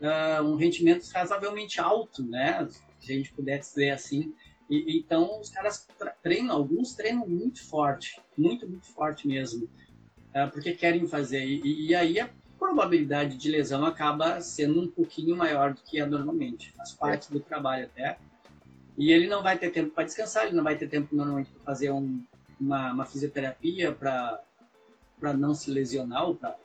[0.00, 2.66] uh, um rendimento razoavelmente alto, né?
[3.00, 4.32] Se a gente puder dizer assim.
[4.68, 5.86] E, então os caras
[6.22, 11.44] treinam, alguns treinam muito forte, muito, muito forte mesmo, uh, porque querem fazer.
[11.44, 16.06] E, e aí é probabilidade de lesão acaba sendo um pouquinho maior do que é
[16.06, 16.72] normalmente.
[16.72, 18.18] Faz parte do trabalho até.
[18.96, 21.62] E ele não vai ter tempo para descansar, ele não vai ter tempo normalmente para
[21.62, 22.20] fazer um,
[22.60, 24.42] uma, uma, fisioterapia para
[25.34, 26.56] não se lesionar ou para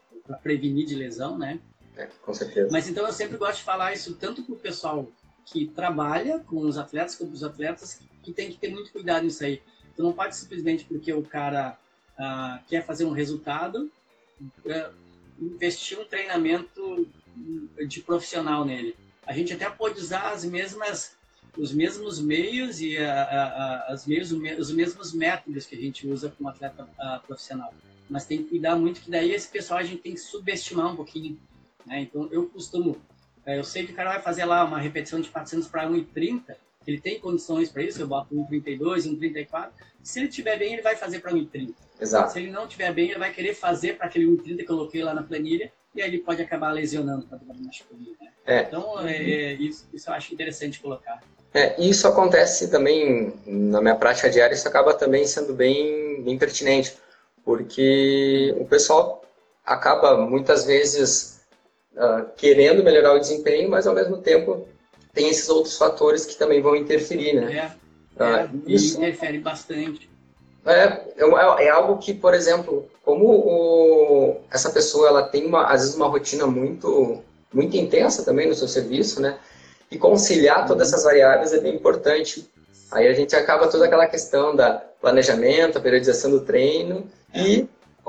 [0.41, 1.59] prevenir de lesão, né?
[1.95, 2.69] É, com certeza.
[2.71, 5.11] Mas então eu sempre gosto de falar isso tanto para o pessoal
[5.45, 9.43] que trabalha com os atletas, quanto os atletas que tem que ter muito cuidado nisso
[9.43, 9.61] aí.
[9.95, 11.77] Tu não pode simplesmente porque o cara
[12.17, 13.91] ah, quer fazer um resultado,
[14.65, 14.89] é,
[15.43, 17.07] investir um treinamento
[17.87, 18.95] de profissional nele.
[19.25, 21.15] A gente até pode usar as mesmas
[21.55, 24.07] os mesmos meios e a, a, a, as
[24.57, 26.87] os mesmos métodos que a gente usa como atleta
[27.27, 27.73] profissional.
[28.09, 30.95] Mas tem que cuidar muito que daí esse pessoal a gente tem que subestimar um
[30.95, 31.39] pouquinho.
[31.85, 32.01] Né?
[32.01, 32.97] Então eu costumo,
[33.45, 36.55] é, eu sei que o cara vai fazer lá uma repetição de 400 para 1,30,
[36.85, 39.69] ele tem condições para isso, eu boto 1,32, 1,34.
[40.01, 41.73] Se ele estiver bem, ele vai fazer para 1,30.
[42.03, 42.33] Exato.
[42.33, 45.01] Se ele não estiver bem, ele vai querer fazer para aquele 1,30 que eu coloquei
[45.01, 48.29] lá na planilha e aí ele pode acabar lesionando para a Né?
[48.45, 48.61] É.
[48.63, 51.21] Então, é, é, isso, isso eu acho interessante colocar.
[51.53, 56.93] É, isso acontece também na minha prática diária, isso acaba também sendo bem, bem pertinente,
[57.45, 59.23] porque o pessoal
[59.63, 61.41] acaba muitas vezes
[61.93, 64.67] uh, querendo melhorar o desempenho, mas ao mesmo tempo
[65.13, 67.71] tem esses outros fatores que também vão interferir, né?
[68.17, 70.09] É, uh, isso interfere bastante.
[70.65, 70.83] É,
[71.17, 75.95] é, é, algo que, por exemplo, como o, essa pessoa ela tem uma, às vezes
[75.95, 77.21] uma rotina muito
[77.53, 79.37] muito intensa também no seu serviço, né?
[79.91, 82.49] E conciliar todas essas variáveis é bem importante.
[82.91, 87.67] Aí a gente acaba toda aquela questão da planejamento, a periodização do treino e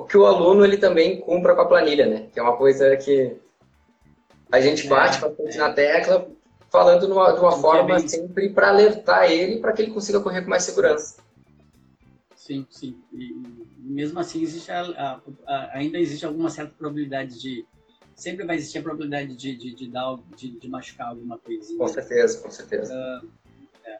[0.08, 2.26] que o aluno ele também cumpra com a planilha, né?
[2.32, 3.36] Que é uma coisa que
[4.50, 5.58] a gente bate é, bastante é.
[5.58, 6.26] na tecla,
[6.70, 10.50] falando numa, de uma forma sempre para alertar ele para que ele consiga correr com
[10.50, 11.16] mais segurança.
[12.44, 13.02] Sim, sim.
[13.10, 13.32] E,
[13.78, 17.66] mesmo assim existe a, a, a, ainda existe alguma certa probabilidade de
[18.14, 21.78] sempre vai existir a probabilidade de, de, de dar, de, de machucar alguma coisinha.
[21.78, 22.94] Com certeza, com certeza.
[22.94, 23.28] Uh,
[23.86, 23.98] é.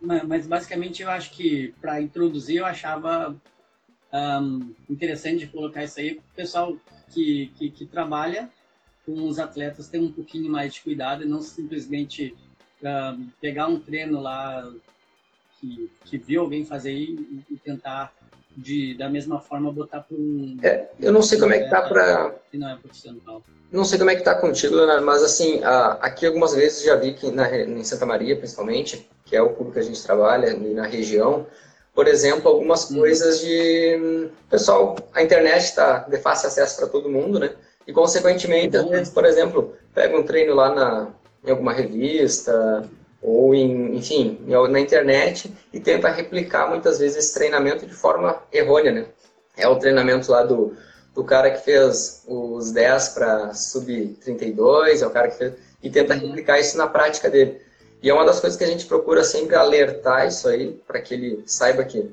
[0.00, 3.36] mas, mas, basicamente eu acho que para introduzir eu achava
[4.12, 6.12] um, interessante colocar isso aí.
[6.12, 6.78] O pessoal
[7.12, 8.48] que, que, que, trabalha
[9.04, 12.36] com os atletas tem um pouquinho mais de cuidado e não simplesmente
[13.40, 14.72] pegar um treino lá
[15.60, 18.12] que, que viu alguém fazer e, e tentar
[18.56, 20.56] de da mesma forma botar para um.
[20.62, 22.34] É, eu não sei como é que tá para.
[22.50, 23.42] Que não é profissional.
[23.70, 25.60] Não sei como é que tá contigo, Leonardo, mas assim,
[26.00, 29.72] aqui algumas vezes já vi que na, em Santa Maria, principalmente, que é o clube
[29.72, 31.46] que a gente trabalha, na região,
[31.94, 32.98] por exemplo, algumas hum.
[32.98, 34.30] coisas de.
[34.50, 37.54] Pessoal, a internet está de fácil acesso para todo mundo, né?
[37.86, 41.08] E, consequentemente, às vezes, por exemplo, pega um treino lá na,
[41.44, 42.88] em alguma revista,
[43.20, 44.38] ou em, enfim,
[44.70, 49.06] na internet e tenta replicar muitas vezes esse treinamento de forma errônea, né?
[49.56, 50.76] É o treinamento lá do,
[51.14, 56.14] do cara que fez os 10 para sub-32, é o cara que fez, e tenta
[56.14, 56.20] uhum.
[56.20, 57.60] replicar isso na prática dele.
[58.00, 61.14] E é uma das coisas que a gente procura sempre alertar isso aí, para que
[61.14, 62.08] ele saiba que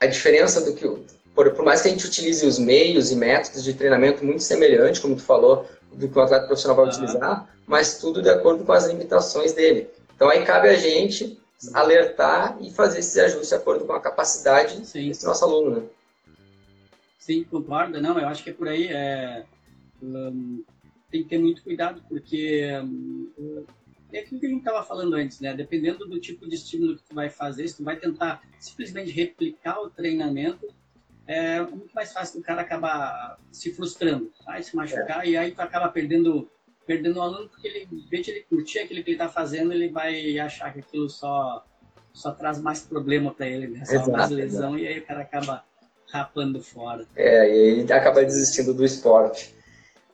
[0.00, 0.84] a diferença do que,
[1.32, 5.00] por, por mais que a gente utilize os meios e métodos de treinamento muito semelhantes,
[5.00, 8.72] como tu falou, do que o atleta profissional vai utilizar, mas tudo de acordo com
[8.72, 9.88] as limitações dele.
[10.14, 11.38] Então aí cabe a gente
[11.72, 15.08] alertar e fazer esses ajustes de acordo com a capacidade Sim.
[15.08, 15.86] desse nosso aluno, né?
[17.18, 18.00] Sim, concordo.
[18.00, 18.88] Não, eu acho que é por aí.
[18.88, 19.44] É,
[20.02, 20.64] um,
[21.10, 23.64] tem que ter muito cuidado, porque um,
[24.12, 25.54] é aquilo que a gente estava falando antes, né?
[25.54, 29.80] Dependendo do tipo de estímulo que tu vai fazer, se tu vai tentar simplesmente replicar
[29.80, 30.66] o treinamento,
[31.26, 35.30] é muito mais fácil o cara acabar se frustrando, vai se machucar é.
[35.30, 36.48] e aí tu acaba perdendo
[36.84, 39.72] perdendo o aluno porque ele, em vez de ele curtir aquilo que ele está fazendo,
[39.72, 41.64] ele vai achar que aquilo só
[42.12, 43.84] só traz mais problema para ele, né?
[43.84, 44.78] Só exato, mais lesão exato.
[44.78, 45.64] e aí o cara acaba
[46.12, 47.06] rapando fora.
[47.16, 49.54] É, e aí acaba desistindo do esporte.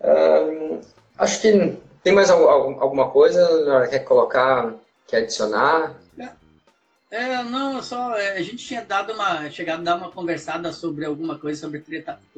[0.00, 0.80] Hum,
[1.16, 4.74] acho que tem mais alguma coisa quer colocar,
[5.06, 5.96] quer adicionar?
[7.10, 11.06] É, não, só é, a gente tinha dado uma chegado a dar uma conversada sobre
[11.06, 11.82] alguma coisa sobre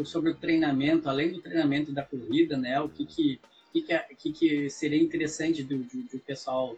[0.04, 2.80] sobre o treinamento, além do treinamento da corrida, né?
[2.80, 3.40] O que que
[3.72, 6.76] que, que, é, que, seria interessante do, do, do pessoal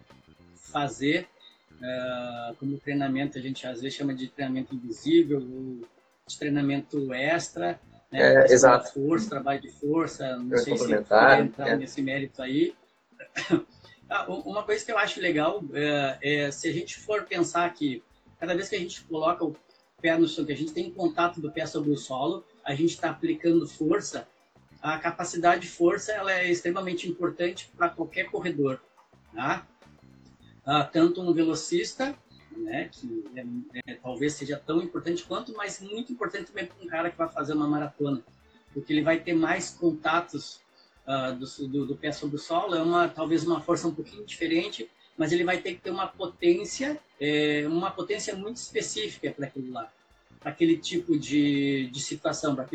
[0.57, 1.27] fazer
[1.73, 5.87] uh, como treinamento a gente às vezes chama de treinamento invisível ou
[6.27, 8.45] de treinamento extra, né?
[8.47, 8.93] É, exato.
[8.93, 11.77] Força, trabalho de força, não sei se entrar é.
[11.77, 12.75] nesse mérito aí.
[14.15, 18.03] Ah, uma coisa que eu acho legal é, é, se a gente for pensar que
[18.39, 19.57] cada vez que a gente coloca o
[20.03, 22.91] pé no chão, que a gente tem contato do pé sobre o solo, a gente
[22.91, 24.29] está aplicando força,
[24.83, 28.83] a capacidade de força ela é extremamente importante para qualquer corredor.
[29.35, 29.67] Tá?
[30.67, 32.15] Ah, tanto um velocista,
[32.55, 33.47] né, que é,
[33.87, 37.31] é, talvez seja tão importante quanto, mas muito importante também para um cara que vai
[37.31, 38.23] fazer uma maratona,
[38.75, 40.61] porque ele vai ter mais contatos
[41.07, 44.25] uh, do, do, do, pé sobre o solo, é uma talvez uma força um pouquinho
[44.25, 49.47] diferente, mas ele vai ter que ter uma potência, é, uma potência muito específica para
[49.47, 49.91] aquilo lá,
[50.41, 52.67] para aquele tipo de, de situação, para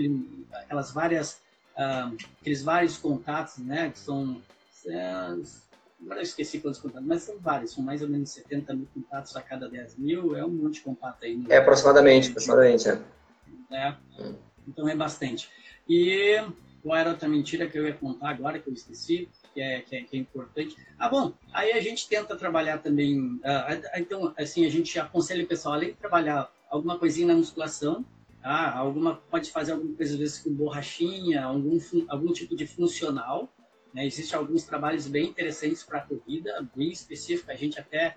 [0.54, 1.42] aquelas várias,
[1.76, 4.42] ah, aqueles vários contatos, né, que são,
[4.86, 5.02] é,
[6.02, 9.36] agora eu esqueci quantos contatos, mas são vários, são mais ou menos 70 mil contatos
[9.36, 11.44] a cada 10 mil, é um monte de contato aí.
[11.50, 13.02] É aproximadamente, aproximadamente, é.
[13.72, 13.96] é.
[14.68, 15.50] Então é bastante.
[15.90, 16.40] E
[16.82, 19.30] qual era outra mentira que eu ia contar agora, que eu esqueci?
[19.58, 20.78] que é, que é, que é importante.
[21.00, 23.20] Ah, bom, aí a gente tenta trabalhar também.
[23.20, 23.42] Uh,
[23.96, 28.06] então, assim, a gente aconselha o pessoal, além de trabalhar alguma coisinha na musculação,
[28.40, 28.72] tá?
[28.78, 33.50] alguma, pode fazer alguma coisa, às vezes, com borrachinha, algum, algum tipo de funcional.
[33.92, 34.06] Né?
[34.06, 37.50] Existem alguns trabalhos bem interessantes para a corrida, bem específicos.
[37.50, 38.16] A gente até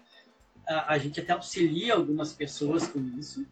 [0.69, 3.47] a, a gente até auxilia algumas pessoas com isso.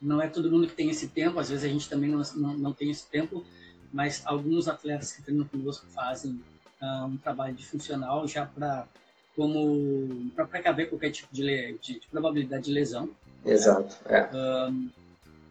[0.00, 2.58] Não é todo mundo que tem esse tempo, às vezes a gente também não, não,
[2.58, 3.44] não tem esse tempo,
[3.92, 6.40] mas alguns atletas que treinam conosco fazem
[6.82, 8.86] uh, um trabalho de funcional já para
[9.34, 13.08] como para precaver qualquer tipo de, de, de, probabilidade de lesão.
[13.44, 13.96] Exato.
[14.06, 14.22] É.
[14.24, 14.90] Uh,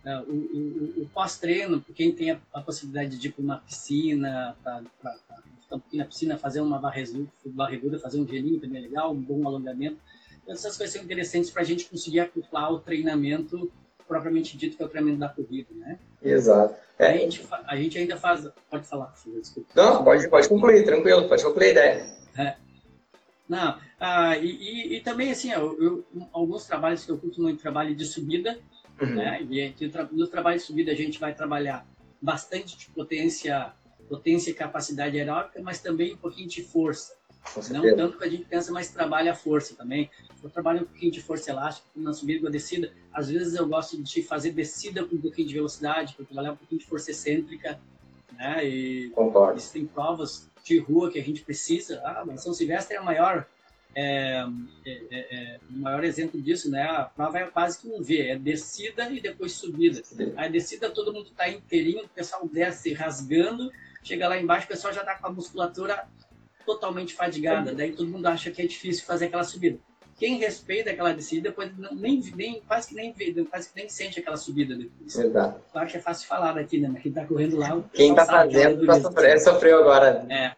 [0.04, 4.58] uh, o, o, o pós-treino, quem tem a, a, possibilidade de ir para uma piscina,
[4.62, 4.82] para
[5.72, 9.98] um na piscina, fazer uma barriguda, fazer um gelinho também é legal, um bom alongamento.
[10.48, 13.72] Essas coisas são interessantes para a gente conseguir acoplar o treinamento
[14.08, 16.00] propriamente dito, que é o treinamento da corrida, né?
[16.22, 16.76] Exato.
[17.00, 17.10] É.
[17.10, 18.48] A, gente, a gente ainda faz...
[18.70, 19.70] Pode falar, desculpa.
[19.76, 22.18] Não, pode, pode concluir, tranquilo, pode concluir a ideia.
[22.38, 22.56] É.
[23.48, 27.62] Não, ah, e, e, e, também, assim, eu, eu, alguns trabalhos que eu curto muito,
[27.62, 28.60] trabalho de subida,
[29.02, 29.16] uhum.
[29.16, 29.42] né?
[29.42, 29.74] E
[30.12, 31.86] no trabalho de subida a gente vai trabalhar
[32.22, 33.72] bastante de potência,
[34.10, 37.16] potência e capacidade aeróbica, mas também um pouquinho de força.
[37.72, 40.10] Não tanto que a gente pensa, mas trabalha a força também.
[40.44, 42.92] Eu trabalho um pouquinho de força elástica na subida e na descida.
[43.12, 46.56] Às vezes eu gosto de fazer descida com um pouquinho de velocidade, para trabalhar um
[46.56, 47.80] pouquinho de força excêntrica.
[48.34, 48.68] Né?
[48.68, 49.58] E Concordo.
[49.58, 52.02] Existem provas de rua que a gente precisa.
[52.04, 53.48] Ah, mas São Silvestre é a maior,
[53.96, 54.46] é,
[54.86, 56.84] é, é, é, o maior exemplo disso, né?
[56.84, 60.02] A prova é quase que um V, é descida e depois subida.
[60.36, 63.72] A descida todo mundo está inteirinho, o pessoal desce rasgando,
[64.04, 66.08] chega lá embaixo, o pessoal já está com a musculatura
[66.66, 67.74] totalmente fadigada.
[67.74, 69.80] Daí todo mundo acha que é difícil fazer aquela subida.
[70.18, 73.14] Quem respeita aquela descida, não, nem, nem, quase, que nem,
[73.46, 75.16] quase que nem sente aquela subida depois.
[75.16, 75.60] Exato.
[75.72, 76.90] Claro que é fácil falar daqui, né?
[76.92, 77.82] Mas quem está correndo lá.
[77.94, 80.26] Quem está fazendo tá sofreu, sofreu agora.
[80.30, 80.52] É.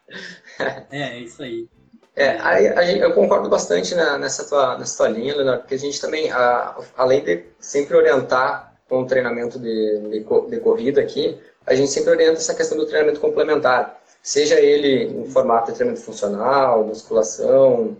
[0.90, 1.68] é, é isso aí.
[2.16, 6.00] É, aí, eu concordo bastante na, nessa, tua, nessa tua linha, Leonardo, porque a gente
[6.00, 11.74] também, a, além de sempre orientar com o treinamento de, de, de corrida aqui, a
[11.74, 16.84] gente sempre orienta essa questão do treinamento complementar seja ele em formato de treinamento funcional,
[16.84, 17.96] musculação,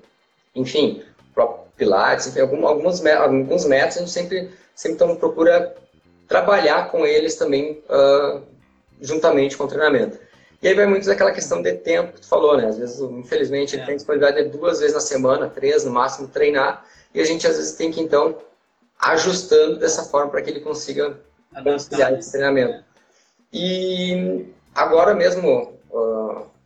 [0.55, 1.03] enfim,
[1.81, 5.75] pilates, enfim, algum, alguns, alguns métodos a gente sempre, sempre então procura
[6.29, 8.43] trabalhar com eles também uh,
[9.01, 10.19] juntamente com o treinamento.
[10.62, 12.66] E aí vai muito daquela questão de tempo que tu falou, né?
[12.66, 13.87] Às vezes, infelizmente, ele é.
[13.87, 17.57] tem disponibilidade de duas vezes na semana, três no máximo, treinar, e a gente às
[17.57, 18.37] vezes tem que, então,
[19.01, 21.19] ajustando dessa forma para que ele consiga
[21.64, 22.85] conciliar esse treinamento.
[23.51, 25.80] E agora mesmo,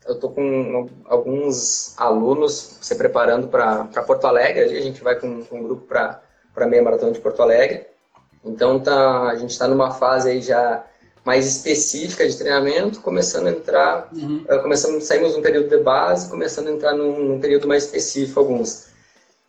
[0.06, 4.64] eu estou com alguns alunos se preparando para Porto Alegre.
[4.64, 6.20] A gente vai com, com um grupo para
[6.56, 7.86] a meia maratona de Porto Alegre.
[8.44, 10.84] Então tá, a gente está numa fase aí já
[11.24, 14.44] mais específica de treinamento, começando a entrar, uhum.
[14.46, 17.84] uh, começando, saímos de um período de base, começando a entrar num, num, período mais
[17.84, 18.88] específico alguns.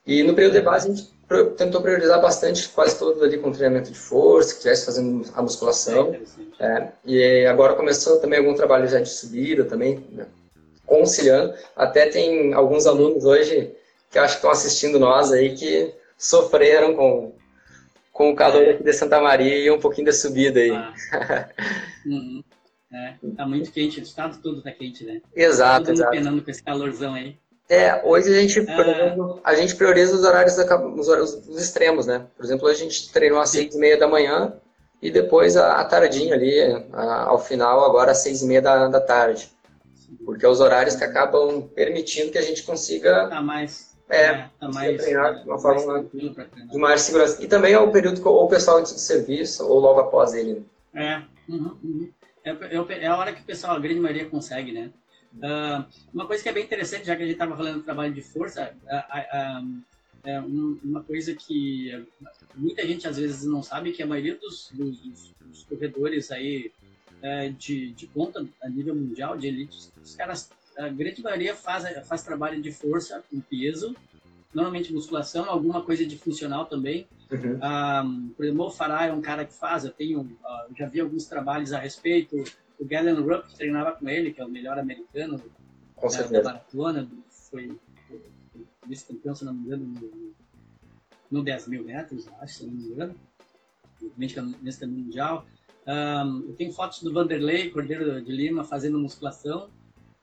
[0.07, 1.13] E no período de base a gente
[1.57, 6.15] tentou priorizar bastante, quase todo ali com treinamento de força, que estivesse fazendo a musculação.
[6.57, 10.25] É, é, e agora começou também algum trabalho já de subida também, né,
[10.85, 11.53] conciliando.
[11.75, 13.73] Até tem alguns alunos hoje
[14.11, 17.33] que acho que estão assistindo nós aí que sofreram com,
[18.11, 20.71] com o calor aqui de Santa Maria e um pouquinho da subida aí.
[20.71, 20.93] Ah.
[22.05, 22.43] uhum.
[22.93, 25.21] É, tá muito quente, o estado todo tá quente, né?
[25.35, 26.11] Exato, mundo exato.
[26.11, 27.37] penando com esse calorzão aí.
[27.67, 32.05] É, hoje a gente, por exemplo, a gente prioriza os horários, da, os, os, extremos,
[32.05, 32.25] né?
[32.37, 34.53] Por exemplo, a gente treinou às seis e meia da manhã
[35.01, 36.57] e depois a, a tardinha ali,
[36.93, 39.49] a, ao final, agora às seis e meia da, da tarde.
[40.23, 44.49] Porque é os horários que acabam permitindo que a gente consiga tá mais, é, é
[44.59, 47.43] tá mais, treinar de uma forma de maior segurança.
[47.43, 50.33] E também é o período que ou o pessoal antes do serviço ou logo após
[50.33, 50.65] ele.
[50.93, 52.11] É, uhum, uhum.
[52.43, 54.91] É, é, é a hora que o pessoal, a grande maioria consegue, né?
[55.37, 58.13] Uh, uma coisa que é bem interessante, já que a gente estava falando do trabalho
[58.13, 59.81] de força, uh, uh,
[60.23, 62.07] é uma coisa que
[62.55, 66.71] muita gente às vezes não sabe que a maioria dos, dos, dos corredores aí
[67.25, 71.83] é, de, de ponta a nível mundial, de elite, os caras, a grande maioria faz,
[72.07, 73.95] faz trabalho de força com peso,
[74.53, 77.07] normalmente musculação, alguma coisa de funcional também.
[77.31, 77.55] Uhum.
[77.55, 80.99] Um, por exemplo, o Farah é um cara que faz, eu tenho, uh, já vi
[80.99, 82.43] alguns trabalhos a respeito,
[82.79, 85.41] o Galen Rupp, que treinava com ele, que é o melhor americano
[85.95, 87.09] com da, da maratona,
[87.49, 87.75] foi,
[88.85, 90.33] vice-campeão, se não me engano, no,
[91.31, 93.15] no 10 mil metros, acho, se não me engano,
[94.61, 95.47] nesse caminho mundial.
[95.87, 99.69] Um, eu tenho fotos do Vanderlei Cordeiro de Lima fazendo musculação.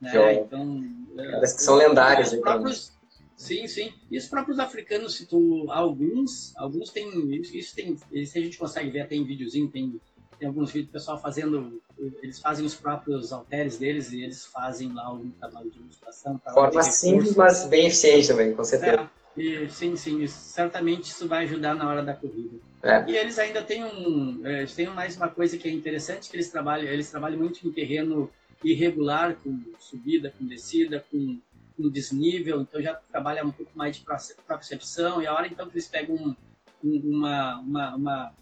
[0.00, 0.34] Né?
[0.34, 0.84] Então,
[1.16, 2.34] Caras que são lendários.
[2.34, 2.92] Próprios,
[3.36, 3.92] sim, sim.
[4.10, 8.90] E os próprios africanos, se tu, alguns, alguns têm, isso tem, isso a gente consegue
[8.90, 10.00] ver até em videozinho, tem,
[10.38, 11.80] tem alguns vídeos do pessoal fazendo,
[12.20, 16.40] eles fazem os próprios halteres deles e eles fazem lá algum trabalho de musculação.
[16.52, 19.02] Forma simples, mas bem eficiente também, com certeza.
[19.02, 19.21] É.
[19.36, 22.58] E, sim, sim, certamente isso vai ajudar na hora da corrida.
[22.82, 23.04] É.
[23.08, 26.36] E eles ainda têm um, é, eles têm mais uma coisa que é interessante que
[26.36, 28.30] eles trabalham, eles trabalham muito em terreno
[28.62, 31.38] irregular, com subida, com descida, com,
[31.76, 34.04] com desnível, então já trabalha um pouco mais de
[34.46, 36.36] percepção e a hora então que eles pegam um,
[36.82, 38.32] uma, uma, uma,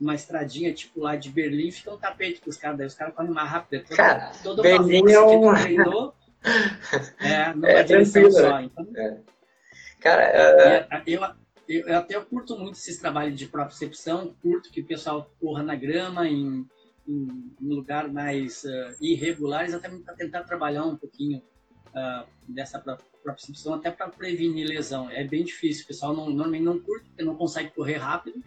[0.00, 3.14] uma estradinha tipo lá de Berlim, fica um tapete para os caras, daí os caras
[3.14, 3.84] correm mais rápido.
[3.84, 5.54] Toda, cara, toda Berlim é um...
[5.54, 6.14] treinou,
[7.20, 8.58] é, numa é, direção só.
[8.58, 8.64] Né?
[8.64, 9.18] Então, é.
[10.00, 11.02] Cara, uh...
[11.06, 11.20] eu,
[11.68, 15.76] eu, eu, até curto muito esses trabalhos de propriocepção, curto que o pessoal corra na
[15.76, 16.66] grama, em,
[17.06, 21.42] em, em lugar mais uh, irregular, exatamente para tentar trabalhar um pouquinho
[21.88, 25.10] uh, dessa propriocepção, até para prevenir lesão.
[25.10, 28.42] É bem difícil, o pessoal não, normalmente não curte, porque não consegue correr rápido,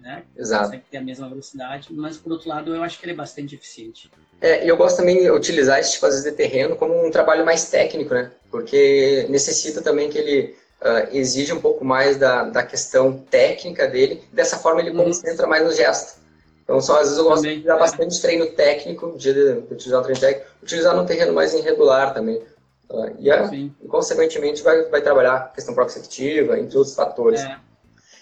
[0.00, 0.24] né?
[0.36, 0.66] Exato.
[0.66, 3.54] Consegue ter a mesma velocidade, mas por outro lado eu acho que ele é bastante
[3.56, 4.10] eficiente.
[4.40, 8.14] É, eu gosto também de utilizar esse tipo de terreno como um trabalho mais técnico,
[8.14, 8.30] né?
[8.50, 14.22] Porque necessita também que ele uh, exige um pouco mais da, da questão técnica dele.
[14.32, 15.04] Dessa forma, ele uhum.
[15.04, 16.20] concentra mais no gesto.
[16.64, 17.78] Então, só às vezes eu gosto também, de dar é.
[17.78, 22.42] bastante treino técnico, de, de, utilizar o treino técnico, utilizar num terreno mais irregular também.
[22.90, 27.40] Uh, e, e, consequentemente, vai, vai trabalhar a questão proprioceptiva, entre outros fatores.
[27.40, 27.56] É.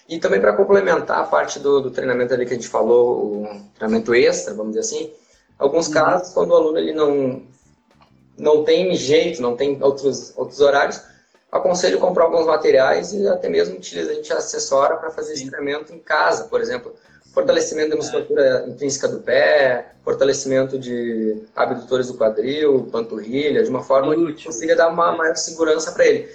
[0.07, 3.61] E também para complementar a parte do, do, treinamento ali que a gente falou, o
[3.75, 5.11] treinamento extra, vamos dizer assim,
[5.57, 5.93] alguns uhum.
[5.93, 7.41] casos, quando o aluno ele não,
[8.37, 11.01] não tem jeito, não tem outros, outros horários,
[11.57, 15.49] aconselho comprar alguns materiais e até mesmo utiliza, a gente assessora para fazer Sim.
[15.49, 16.93] treinamento em casa, por exemplo,
[17.33, 18.69] fortalecimento da musculatura é.
[18.69, 24.35] intrínseca do pé, fortalecimento de abdutores do quadril, panturrilha, de uma forma Útil.
[24.35, 26.29] que consiga dar uma maior segurança para ele.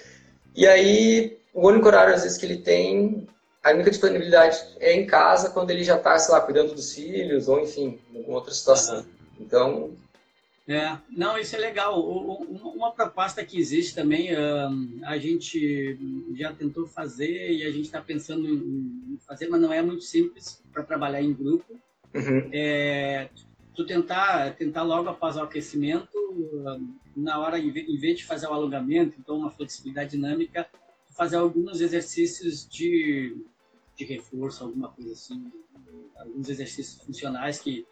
[0.55, 3.27] E aí, o único horário às vezes que ele tem,
[3.63, 7.49] a única disponibilidade é em casa, quando ele já está, sei lá, cuidando dos filhos,
[7.49, 9.05] ou enfim, em alguma outra situação.
[9.39, 9.91] Então,
[10.71, 12.01] é, não, isso é legal.
[12.01, 14.29] Uma proposta que existe também,
[15.05, 15.99] a gente
[16.35, 20.63] já tentou fazer e a gente está pensando em fazer, mas não é muito simples
[20.73, 21.77] para trabalhar em grupo.
[22.15, 22.51] Uhum.
[22.53, 23.29] É,
[23.75, 26.17] tu tentar, tentar logo após o aquecimento,
[27.17, 30.69] na hora, em vez de fazer o alongamento, então uma flexibilidade dinâmica,
[31.17, 33.37] fazer alguns exercícios de,
[33.97, 35.51] de reforço, alguma coisa assim,
[36.17, 37.85] alguns exercícios funcionais que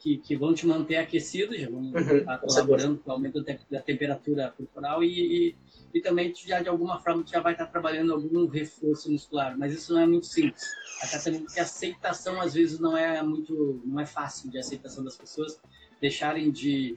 [0.00, 3.80] que, que vão te manter aquecido, já vão uhum, estar colaborando com o aumento da
[3.80, 5.56] temperatura corporal e, e,
[5.94, 9.92] e, também já de alguma forma já vai estar trabalhando algum reforço muscular, mas isso
[9.92, 10.64] não é muito simples.
[11.02, 15.04] Até também porque a aceitação às vezes não é muito, não é fácil de aceitação
[15.04, 15.60] das pessoas
[16.00, 16.96] deixarem de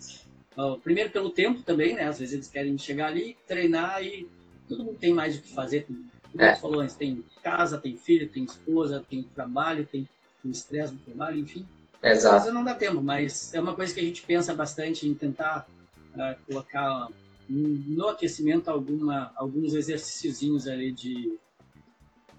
[0.58, 2.08] uh, primeiro pelo tempo também, né?
[2.08, 4.28] Às vezes eles querem chegar ali, treinar e
[4.68, 5.86] todo mundo tem mais o que fazer.
[6.32, 6.56] Como é.
[6.56, 10.08] falou antes, tem casa, tem filho, tem esposa, tem trabalho, tem
[10.46, 11.68] estresse no trabalho, enfim.
[12.04, 12.36] Exato.
[12.36, 15.14] Às vezes não dá tempo, mas é uma coisa que a gente pensa bastante em
[15.14, 15.66] tentar
[16.14, 17.08] uh, colocar
[17.50, 21.38] no aquecimento alguma, alguns exercíciozinhos ali de,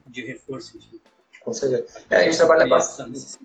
[0.06, 0.78] de reforço.
[0.78, 1.00] De,
[1.40, 2.02] Com certeza.
[2.10, 3.38] É, a gente trabalha bastante.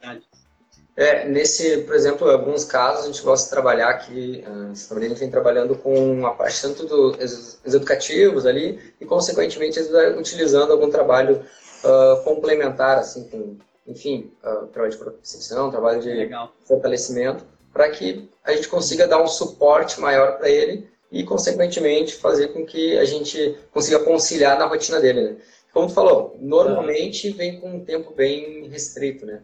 [0.97, 4.99] É, nesse, por exemplo, em alguns casos a gente gosta de trabalhar aqui, uh, a
[4.99, 9.79] gente vem trabalhando com a parte tanto dos educativos ali e, consequentemente,
[10.17, 11.45] utilizando algum trabalho
[11.85, 13.57] uh, complementar, assim, com
[13.89, 16.53] enfim, uh, trabalho de propriocepção, trabalho de Legal.
[16.63, 22.49] fortalecimento, para que a gente consiga dar um suporte maior para ele e, consequentemente, fazer
[22.49, 25.21] com que a gente consiga conciliar na rotina dele.
[25.21, 25.37] Né?
[25.73, 29.41] Como tu falou, normalmente vem com um tempo bem restrito, né?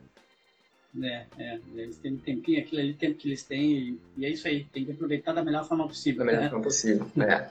[1.04, 4.48] É, é, eles têm um tempinho, aquilo ali, tempo que eles têm, e é isso
[4.48, 6.20] aí, tem que aproveitar da melhor forma possível.
[6.20, 6.50] Da melhor né?
[6.50, 7.50] forma possível, é.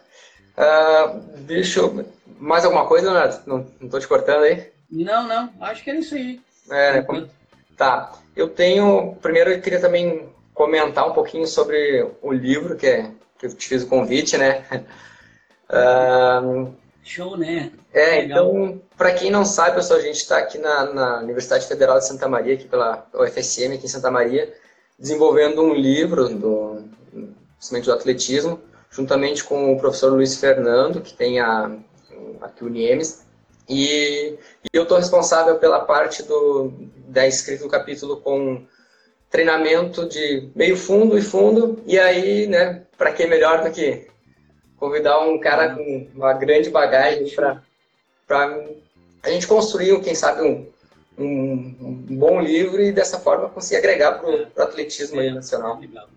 [0.56, 2.06] Uh, deixa eu...
[2.38, 3.42] Mais alguma coisa, Leonardo?
[3.46, 4.70] Não, não tô te cortando aí?
[4.90, 6.40] Não, não, acho que era isso aí.
[6.70, 7.28] É, né?
[7.76, 8.12] Tá.
[8.36, 9.16] Eu tenho.
[9.20, 13.68] Primeiro eu queria também comentar um pouquinho sobre o livro que, é, que eu te
[13.68, 14.64] fiz o convite, né?
[15.66, 17.70] Uh, Show, né?
[17.92, 18.48] É, Legal.
[18.48, 22.06] então, para quem não sabe, pessoal, a gente está aqui na, na, Universidade Federal de
[22.06, 24.52] Santa Maria, aqui pela UFSM, aqui em Santa Maria,
[24.98, 26.82] desenvolvendo um livro do,
[27.56, 28.60] principalmente do atletismo,
[28.90, 31.70] juntamente com o professor Luiz Fernando, que tem a,
[32.40, 33.23] aqui o Niemes,
[33.68, 36.72] e, e eu estou responsável pela parte do,
[37.08, 38.64] da escrita do capítulo com
[39.30, 41.82] treinamento de meio fundo e fundo.
[41.86, 44.06] E aí, né, para que melhor do que
[44.76, 47.62] convidar um cara com uma grande bagagem para
[49.22, 50.66] a gente construir, quem sabe, um,
[51.18, 55.80] um, um, bom livro e dessa forma conseguir agregar para o atletismo é, nacional.
[55.80, 56.08] Legal.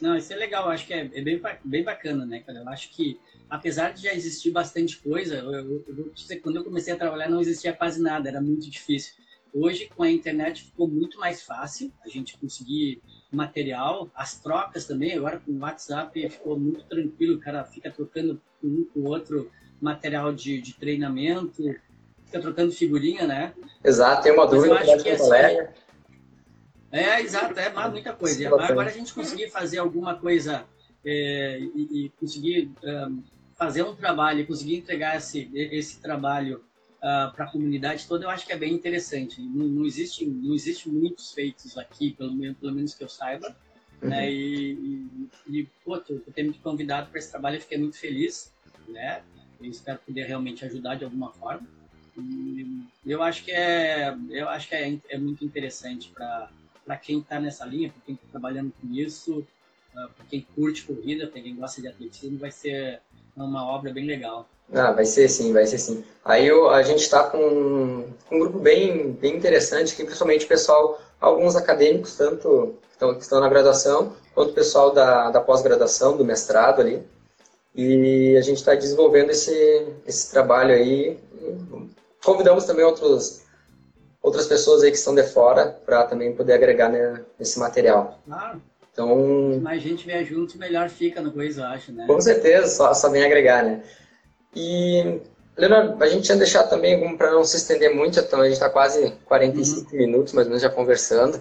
[0.00, 2.58] Não, isso é legal, acho que é, é, bem, bem bacana, né, cara?
[2.58, 3.18] Eu acho que,
[3.48, 7.40] apesar de já existir bastante coisa, eu, eu, dizer, quando eu comecei a trabalhar não
[7.40, 9.14] existia quase nada, era muito difícil.
[9.52, 13.00] Hoje, com a internet, ficou muito mais fácil a gente conseguir
[13.32, 18.40] material, as trocas também, agora com o WhatsApp ficou muito tranquilo, o cara fica trocando
[18.62, 21.62] um com o outro material de, de treinamento,
[22.24, 23.54] fica trocando figurinha, né?
[23.82, 25.72] Exato, tem uma Mas dúvida eu acho que, assim,
[26.90, 28.48] É, exato, é muita coisa.
[28.48, 30.64] agora a gente conseguir fazer alguma coisa
[31.04, 33.22] é, e, e, conseguir um,
[33.58, 36.62] fazer um trabalho, conseguir entregar esse, esse trabalho uh,
[37.02, 39.42] ah, para a comunidade toda, eu acho que é bem interessante.
[39.42, 43.54] Não, não, existe, não existe muitos feitos aqui, pelo menos, pelo menos que eu saiba.
[44.00, 44.10] Uhum.
[44.10, 44.30] Né?
[44.30, 44.72] E,
[45.48, 48.52] e, e pô, tu ter me convidado para esse trabalho, eu fiquei muito feliz.
[48.86, 49.22] Né?
[49.60, 51.66] Eu espero poder realmente ajudar de alguma forma.
[52.16, 57.40] E eu acho que é, eu acho que é, é muito interessante para quem está
[57.40, 59.46] nessa linha, para quem está trabalhando com isso, uh,
[59.96, 63.00] ah, para quem curte corrida, para quem gosta de atletismo, vai ser
[63.44, 64.46] uma obra bem legal.
[64.72, 66.04] Ah, vai ser sim, vai ser sim.
[66.24, 71.00] Aí eu, a gente está com um grupo bem, bem interessante, que principalmente o pessoal,
[71.20, 76.16] alguns acadêmicos, tanto que estão, que estão na graduação, quanto o pessoal da, da pós-graduação,
[76.16, 77.02] do mestrado ali.
[77.74, 81.18] E a gente está desenvolvendo esse, esse trabalho aí.
[82.22, 83.42] Convidamos também outros,
[84.20, 88.18] outras pessoas aí que estão de fora para também poder agregar né, nesse material.
[88.26, 88.60] Claro.
[88.98, 92.04] Então, mais gente vier junto, melhor fica no coisa, eu acho, né?
[92.04, 93.80] Com certeza, só, só vem agregar, né?
[94.56, 95.20] E,
[95.56, 98.68] Leonardo, a gente tinha deixado também, para não se estender muito, então a gente está
[98.68, 99.98] quase 45 uhum.
[99.98, 101.40] minutos, mais ou menos, já conversando.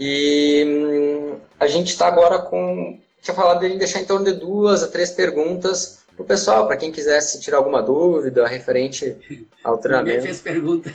[0.00, 2.98] E a gente está agora com.
[3.20, 6.76] Tinha falado de deixar em torno de duas a três perguntas para o pessoal, para
[6.76, 9.16] quem quisesse tirar alguma dúvida referente
[9.62, 10.16] ao treinamento.
[10.16, 10.92] Ninguém fez pergunta.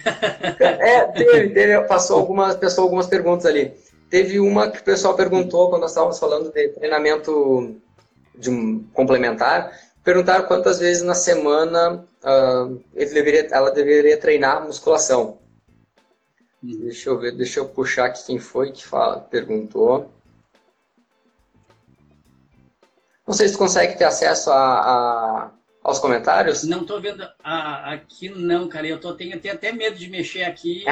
[0.60, 3.74] é, teve, teve, passou algumas, pessoas algumas perguntas ali.
[4.10, 7.76] Teve uma que o pessoal perguntou quando nós estávamos falando de treinamento
[8.34, 15.40] de um complementar, perguntaram quantas vezes na semana uh, deveria, ela deveria treinar musculação.
[16.64, 16.80] Hum.
[16.82, 20.10] Deixa eu ver, deixa eu puxar aqui quem foi que fala, perguntou.
[23.28, 25.52] Não sei se tu consegue ter acesso a, a
[25.88, 26.64] aos comentários.
[26.66, 28.86] Não estou vendo a, aqui não, cara.
[28.86, 30.84] Eu tô, tenho, tenho até medo de mexer aqui.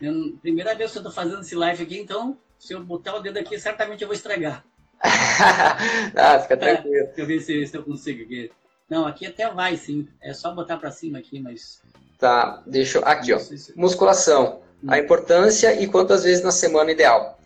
[0.00, 3.20] Eu, primeira vez que eu estou fazendo esse live aqui, então se eu botar o
[3.20, 4.64] dedo aqui, certamente eu vou estragar.
[5.02, 6.94] ah, fica tranquilo.
[6.94, 8.50] É, deixa eu ver se, se eu consigo aqui.
[8.88, 10.08] Não, aqui até vai, sim.
[10.22, 11.82] É só botar para cima aqui, mas.
[12.18, 13.04] Tá, deixa eu.
[13.06, 13.40] Aqui, ó.
[13.74, 14.62] Musculação.
[14.82, 14.90] Hum.
[14.90, 17.38] A importância e quantas vezes na semana ideal.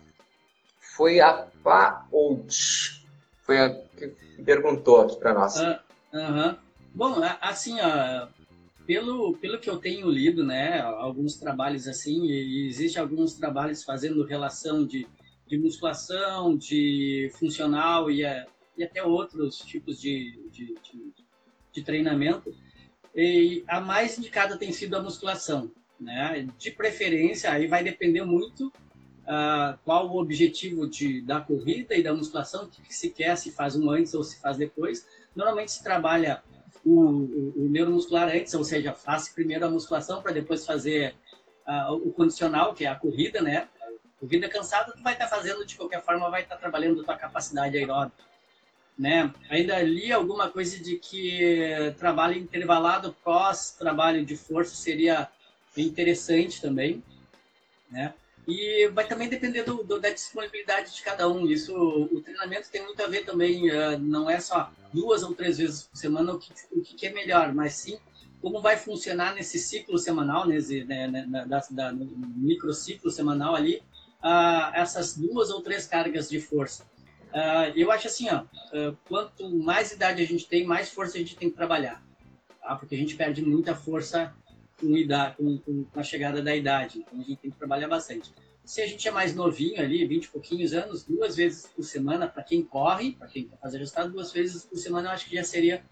[0.79, 2.55] Foi a Paold.
[3.41, 5.59] Foi a que perguntou aqui para nós.
[5.59, 5.79] Uh,
[6.13, 6.57] uh -huh.
[6.93, 8.27] Bom, assim, ó,
[8.85, 14.23] pelo, pelo que eu tenho lido, né, alguns trabalhos assim, e existe alguns trabalhos fazendo
[14.23, 15.07] relação de
[15.51, 21.13] de musculação, de funcional e, é, e até outros tipos de, de, de,
[21.73, 22.55] de treinamento.
[23.13, 25.69] E a mais indicada tem sido a musculação.
[25.99, 26.47] Né?
[26.57, 32.13] De preferência, aí vai depender muito uh, qual o objetivo de, da corrida e da
[32.13, 35.05] musculação, que se quer, se faz um antes ou se faz depois.
[35.35, 36.41] Normalmente se trabalha
[36.85, 41.15] o, o, o neuromuscular antes, ou seja, faz primeiro a musculação para depois fazer
[41.67, 43.67] uh, o condicional, que é a corrida, né?
[44.21, 47.17] Vida cansada, tu vai estar tá fazendo de qualquer forma, vai estar tá trabalhando tua
[47.17, 48.23] capacidade aeróbica.
[48.97, 49.33] Né?
[49.49, 55.27] Ainda li alguma coisa de que trabalho intervalado pós trabalho de força seria
[55.75, 57.01] interessante também,
[57.89, 58.13] né?
[58.47, 61.45] E vai também depender do, do, da disponibilidade de cada um.
[61.45, 65.57] Isso, o treinamento tem muito a ver também, uh, não é só duas ou três
[65.57, 67.99] vezes por semana o que, o que é melhor, mas sim
[68.41, 73.83] como vai funcionar nesse ciclo semanal, nesse né, né, da, da, no microciclo semanal ali,
[74.23, 76.83] uh, essas duas ou três cargas de força.
[77.29, 81.19] Uh, eu acho assim, ó, uh, quanto mais idade a gente tem, mais força a
[81.19, 82.03] gente tem que trabalhar,
[82.59, 82.75] tá?
[82.75, 84.33] porque a gente perde muita força
[84.81, 88.33] com, idade, com, com, a chegada da idade, então a gente tem que trabalhar bastante.
[88.65, 92.27] Se a gente é mais novinho ali, 20 e pouquinhos anos, duas vezes por semana,
[92.27, 95.35] para quem corre, para quem quer fazer resultado, duas vezes por semana eu acho que
[95.35, 95.83] já seria,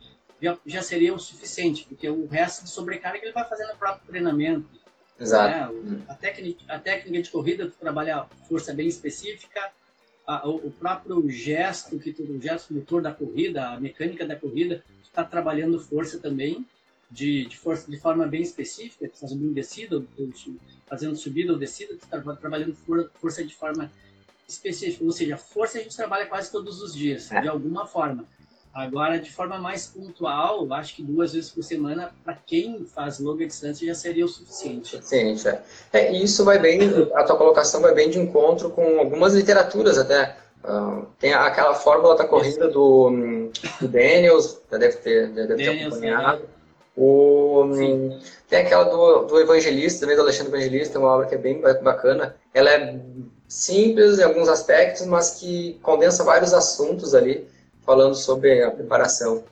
[0.41, 4.07] já, já seria o suficiente, porque o resto de sobrecarga ele vai fazendo no próprio
[4.07, 4.67] treinamento,
[5.19, 5.73] Exato.
[5.73, 6.01] Né?
[6.07, 9.71] A, técnica, a técnica de corrida, tu trabalha força bem específica,
[10.25, 14.35] a, o, o, próprio gesto, que tu, o gesto motor da corrida, a mecânica da
[14.35, 16.65] corrida, tu está trabalhando força também,
[17.09, 20.03] de, de, força de forma bem específica, tu está subindo descida,
[20.87, 23.91] fazendo subida ou descida, tu está trabalhando for, força de forma
[24.47, 27.41] específica, ou seja, força a gente trabalha quase todos os dias, é.
[27.41, 28.25] de alguma forma.
[28.73, 33.45] Agora, de forma mais pontual, acho que duas vezes por semana, para quem faz longa
[33.45, 34.89] distância, já seria o suficiente.
[34.89, 35.61] Suficiente, é.
[35.93, 36.13] é.
[36.13, 36.79] isso vai bem,
[37.15, 40.37] a tua colocação vai bem de encontro com algumas literaturas até.
[40.63, 43.49] Uh, tem aquela fórmula da corrida do,
[43.79, 46.43] do Daniels, já deve ter, já deve Daniels, ter acompanhado.
[46.43, 46.58] É.
[47.01, 47.63] O,
[48.49, 52.35] tem aquela do, do Evangelista, também do Alexandre Evangelista, uma obra que é bem bacana.
[52.53, 52.99] Ela é
[53.47, 57.47] simples em alguns aspectos, mas que condensa vários assuntos ali,
[57.85, 59.45] falando sobre a preparação.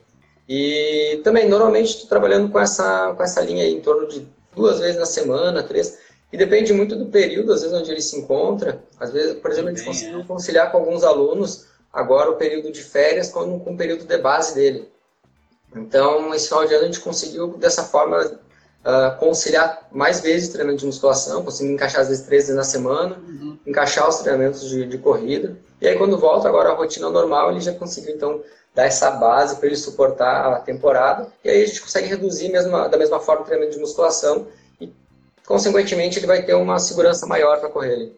[0.46, 4.78] E também, normalmente, estou trabalhando com essa, com essa linha aí, em torno de duas
[4.78, 5.98] vezes na semana, três.
[6.30, 8.82] E depende muito do período, às vezes, onde ele se encontra.
[9.00, 12.82] Às vezes, por exemplo, a gente conseguiu conciliar com alguns alunos agora o período de
[12.82, 14.86] férias com, com o período de base dele.
[15.74, 20.80] Então, esse final de ano a gente conseguiu, dessa forma, uh, conciliar mais vezes treinamento
[20.80, 23.58] de musculação, conseguindo encaixar às vezes três vezes na semana, uhum.
[23.66, 25.56] encaixar os treinamentos de, de, corrida.
[25.80, 28.42] E aí, quando volta agora a rotina normal, ele já conseguiu, então,
[28.74, 31.30] dar essa base para ele suportar a temporada.
[31.44, 34.46] E aí a gente consegue reduzir mesmo, da mesma forma o treinamento de musculação
[34.80, 34.92] e,
[35.46, 38.12] consequentemente, ele vai ter uma segurança maior para correr.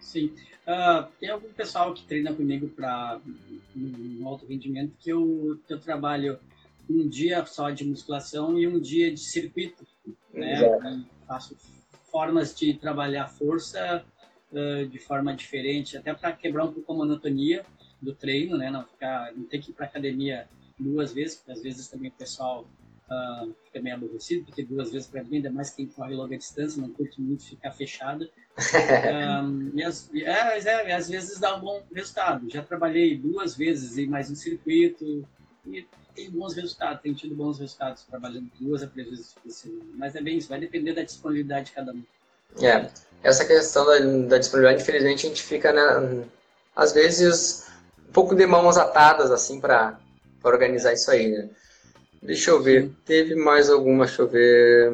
[0.00, 0.32] Sim.
[0.66, 3.20] Uh, tem algum pessoal que treina comigo para
[3.76, 6.40] um alto rendimento que eu, que eu trabalho
[6.90, 9.86] um dia só de musculação e um dia de circuito,
[10.32, 11.04] né?
[11.26, 11.56] Faço
[12.10, 14.04] formas de trabalhar força
[14.52, 17.64] uh, de forma diferente, até para quebrar um pouco a monotonia
[18.02, 18.68] do treino, né?
[18.68, 20.48] Não ficar, não ter que ir para academia
[20.78, 22.66] duas vezes, porque às vezes também o pessoal
[23.10, 26.80] uh, fica meio aborrecido, porque duas vezes para mim, ainda mais quem corre longa distância,
[26.80, 28.28] não curte muito ficar fechado.
[29.44, 32.50] um, e, as, é, é, às vezes dá um bom resultado.
[32.50, 35.26] Já trabalhei duas vezes em mais um circuito
[35.66, 39.90] e tem bons resultados, tem tido bons resultados trabalhando duas a três vezes por semana.
[39.94, 42.02] Mas é bem isso, vai depender da disponibilidade de cada um.
[42.62, 42.88] É,
[43.22, 43.98] essa questão da,
[44.28, 46.24] da disponibilidade, infelizmente, a gente fica, né,
[46.74, 47.66] às vezes,
[48.08, 49.98] um pouco de mãos atadas, assim, para
[50.42, 51.50] organizar isso aí, né?
[52.26, 54.92] Deixa eu ver, teve mais alguma, deixa eu ver...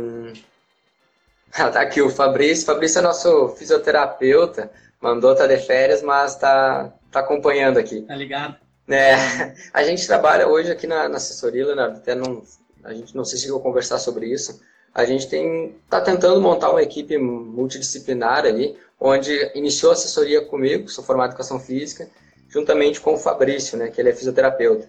[1.54, 2.66] Ah, tá aqui o Fabrício.
[2.66, 4.70] Fabrício é nosso fisioterapeuta.
[5.00, 8.02] Mandou tá de férias, mas tá, tá acompanhando aqui.
[8.02, 8.56] Tá ligado?
[8.88, 9.14] É,
[9.72, 12.42] a gente trabalha hoje aqui na, na assessoria, Leonardo, até não,
[12.84, 14.60] a gente não sei se eu vou conversar sobre isso.
[14.94, 20.88] A gente tem tá tentando montar uma equipe multidisciplinar ali, onde iniciou a assessoria comigo,
[20.88, 22.08] sou formado em educação física,
[22.48, 24.88] juntamente com o Fabrício, né, que ele é fisioterapeuta.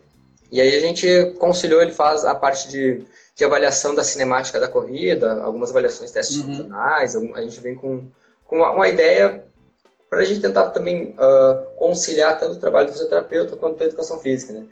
[0.54, 4.68] E aí a gente conciliou, ele faz a parte de de avaliação da cinemática da
[4.68, 6.46] corrida, algumas avaliações testes uhum.
[6.46, 8.06] funcionais, a gente vem com,
[8.46, 9.44] com uma, uma ideia
[10.10, 14.20] para a gente tentar também uh, conciliar tanto o trabalho do fisioterapeuta quanto a educação
[14.20, 14.66] física, né?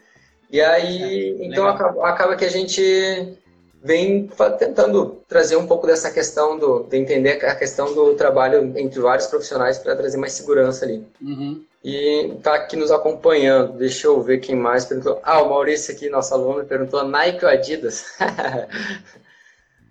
[0.48, 3.36] E aí, é, então acaba, acaba, que a gente
[3.82, 9.00] vem tentando trazer um pouco dessa questão do, de entender a questão do trabalho entre
[9.00, 11.04] vários profissionais para trazer mais segurança ali.
[11.20, 11.64] Uhum.
[11.84, 13.76] E tá aqui nos acompanhando.
[13.76, 15.20] Deixa eu ver quem mais perguntou.
[15.24, 18.04] Ah, o Maurício aqui, nosso aluno, perguntou Nike ou Adidas?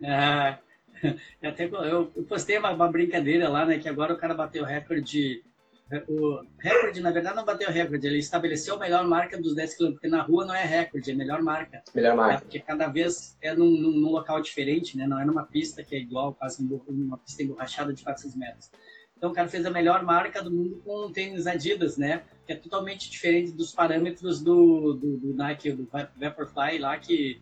[0.01, 0.57] é,
[1.43, 3.77] até, eu, eu postei uma, uma, brincadeira lá, né?
[3.77, 5.43] Que agora o cara bateu o recorde.
[6.07, 9.75] O recorde, na verdade, não bateu o recorde, ele estabeleceu a melhor marca dos 10
[9.75, 11.83] km, porque na rua não é recorde, é melhor marca.
[11.93, 12.35] Melhor marca.
[12.35, 15.05] É, porque cada vez é num, num, num, local diferente, né?
[15.05, 18.71] Não é numa pista que é igual, quase uma pista emborrachada de 400 metros.
[19.21, 22.23] Então o cara fez a melhor marca do mundo com um tênis Adidas, né?
[22.43, 27.39] Que é totalmente diferente dos parâmetros do, do, do Nike, do Vaporfly lá, que,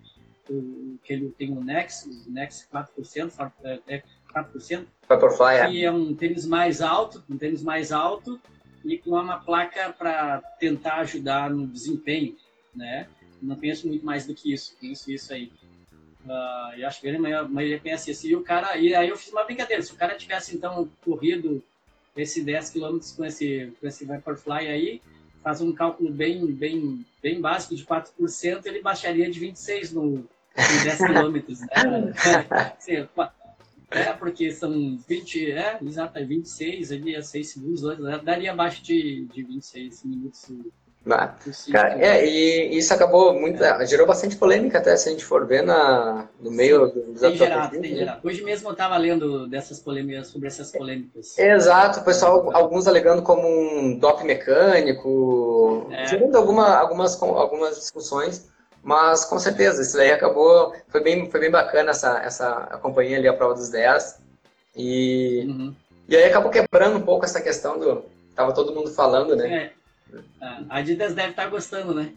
[1.01, 3.53] que ele tem o Nexus, Nexus 4%,
[3.87, 4.03] é
[4.35, 4.87] 4%.
[5.07, 5.71] Vaporfly, é.
[5.71, 8.37] Que é um tênis mais alto, um tênis mais alto
[8.83, 12.35] e com uma placa para tentar ajudar no desempenho,
[12.75, 13.07] né?
[13.41, 15.49] Não penso muito mais do que isso, penso isso aí.
[16.25, 18.27] Uh, eu acho que a maioria pensa isso.
[18.27, 19.81] E o cara, e aí eu fiz uma brincadeira.
[19.81, 21.63] Se o cara tivesse então corrido
[22.21, 25.01] esse 10 km com esse, com esse Vaporfly aí,
[25.43, 30.25] faz um cálculo bem, bem, bem básico de 4%, ele baixaria de 26 no, no
[30.55, 31.33] 10 km.
[31.61, 33.09] Né?
[33.91, 37.81] é, porque são 20, é, exato, 26 ali a 6 segundos,
[38.23, 40.51] daria abaixo de, de 26 minutos
[41.07, 41.33] ah,
[41.71, 43.63] cara, é, e isso acabou muito.
[43.63, 43.85] É.
[43.85, 47.37] Gerou bastante polêmica até se a gente for ver na, no meio Sim, dos tem
[47.37, 47.97] gerado, tem né?
[47.99, 48.19] gerado.
[48.27, 51.37] Hoje mesmo eu estava lendo dessas polêmicas, sobre essas polêmicas.
[51.37, 56.05] Exato, o pessoal, alguns alegando como um dop mecânico, é.
[56.05, 58.49] gerando alguma, algumas, algumas discussões,
[58.83, 60.75] mas com certeza, isso daí acabou.
[60.89, 64.21] Foi bem, foi bem bacana essa, essa companhia ali, a prova dos 10.
[64.75, 65.75] E, uhum.
[66.09, 68.03] e aí acabou quebrando um pouco essa questão do.
[68.35, 69.63] Tava todo mundo falando, né?
[69.75, 69.78] É.
[70.41, 72.13] A Adidas deve estar tá gostando, né?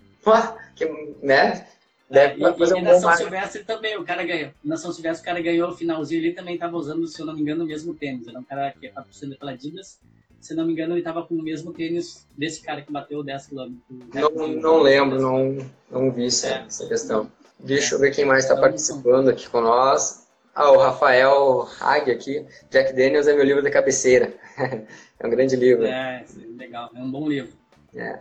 [0.77, 0.85] que,
[1.23, 1.67] né?
[2.11, 3.17] Deve é, fazer e, um e na São.
[3.17, 4.51] Silvestre também, o cara ganhou.
[4.63, 7.35] Na São Silvestre o cara ganhou o finalzinho ali também estava usando, se eu não
[7.35, 8.29] me engano, o mesmo tênis.
[8.29, 9.99] Era um cara que é patrocinado pela Adidas,
[10.43, 13.47] se não me engano, ele estava com o mesmo tênis desse cara que bateu 10
[13.47, 13.75] km.
[14.13, 15.57] Não, não lembro, não,
[15.89, 16.65] não vi essa, é.
[16.67, 17.31] essa questão.
[17.61, 20.27] Deixa eu ver quem mais está então, participando aqui com nós.
[20.53, 22.45] Ah, o Rafael Hag aqui.
[22.71, 24.35] Jack Daniels é meu livro da cabeceira.
[24.59, 25.87] é um grande livro.
[25.87, 26.25] É,
[26.59, 26.91] legal.
[26.95, 27.53] É um bom livro.
[27.95, 28.19] É.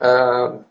[0.00, 0.64] Uh,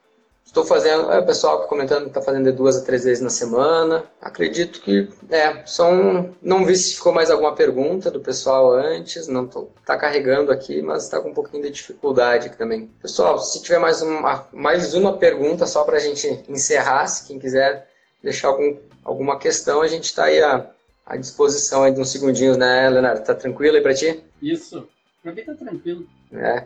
[0.52, 3.30] Estou fazendo, é, o pessoal comentando que está fazendo de duas a três vezes na
[3.30, 4.04] semana.
[4.22, 9.46] Acredito que, é, são, não vi se ficou mais alguma pergunta do pessoal antes, não
[9.46, 12.88] está carregando aqui, mas está com um pouquinho de dificuldade aqui também.
[13.02, 17.40] Pessoal, se tiver mais uma, mais uma pergunta só para a gente encerrar, se quem
[17.40, 17.88] quiser
[18.22, 18.76] deixar algum,
[19.06, 20.70] alguma questão, a gente está aí à,
[21.06, 23.24] à disposição aí de uns segundinhos, né, Leonardo?
[23.24, 24.22] Tá tranquilo aí para ti?
[24.42, 24.86] Isso,
[25.24, 26.06] para mim tá tranquilo.
[26.34, 26.66] É.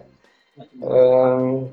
[0.82, 1.70] Um...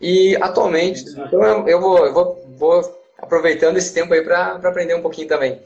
[0.00, 5.02] E atualmente, então eu vou, eu vou, vou aproveitando esse tempo aí para aprender um
[5.02, 5.60] pouquinho também.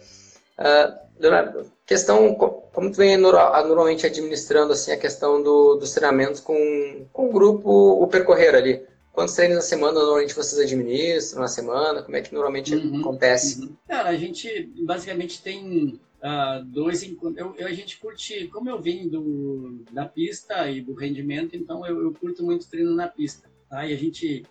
[0.59, 7.07] Uh, Leonardo, questão, como tu vem normalmente administrando assim, a questão do, dos treinamentos com,
[7.13, 8.87] com o grupo, o percorrer ali?
[9.13, 12.03] Quantos treinos na semana normalmente vocês administram na semana?
[12.03, 13.61] Como é que normalmente uhum, acontece?
[13.61, 13.77] Uhum.
[13.89, 19.09] Cara, a gente basicamente tem uh, dois eu, eu, a gente curte, como eu vim
[19.09, 23.49] do, da pista e do rendimento, então eu, eu curto muito treino na pista.
[23.69, 23.87] Tá?
[23.87, 24.45] E a gente,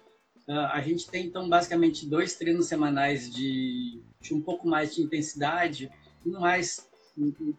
[0.48, 5.90] a gente tem, então, basicamente dois treinos semanais de, de um pouco mais de intensidade,
[6.26, 6.88] um mais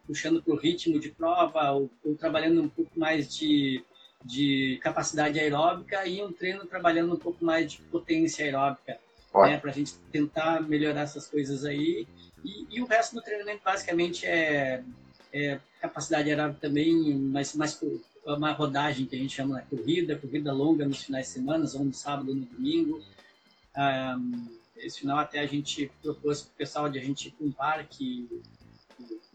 [0.07, 3.83] puxando para o ritmo de prova, ou, ou, trabalhando um pouco mais de,
[4.25, 8.99] de capacidade aeróbica, e um treino trabalhando um pouco mais de potência aeróbica,
[9.35, 12.07] né, para a gente tentar melhorar essas coisas aí.
[12.45, 14.83] E, e, o resto do treinamento basicamente é,
[15.33, 17.79] é capacidade aeróbica também, mas mais
[18.25, 21.85] uma rodagem que a gente chama de corrida, corrida longa nos finais de semana, ou
[21.85, 23.03] no sábado ou no domingo.
[23.77, 27.47] Um, esse final até a gente propôs para o pessoal de a gente ir para
[27.47, 28.29] um parque,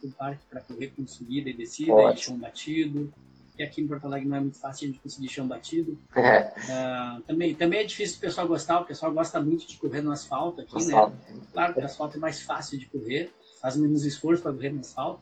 [0.03, 2.13] um parque para correr com subida e descida Ótimo.
[2.13, 3.13] e chão batido.
[3.55, 5.97] Que aqui em Porto Alegre não é muito fácil a gente conseguir chão batido.
[6.15, 6.53] É.
[6.57, 10.11] Uh, também, também é difícil o pessoal gostar, o pessoal gosta muito de correr no
[10.11, 10.81] asfalto aqui, né?
[10.81, 11.15] asfalto.
[11.29, 11.41] né?
[11.51, 13.31] Claro que o asfalto é mais fácil de correr,
[13.61, 15.21] faz menos esforço para correr no asfalto.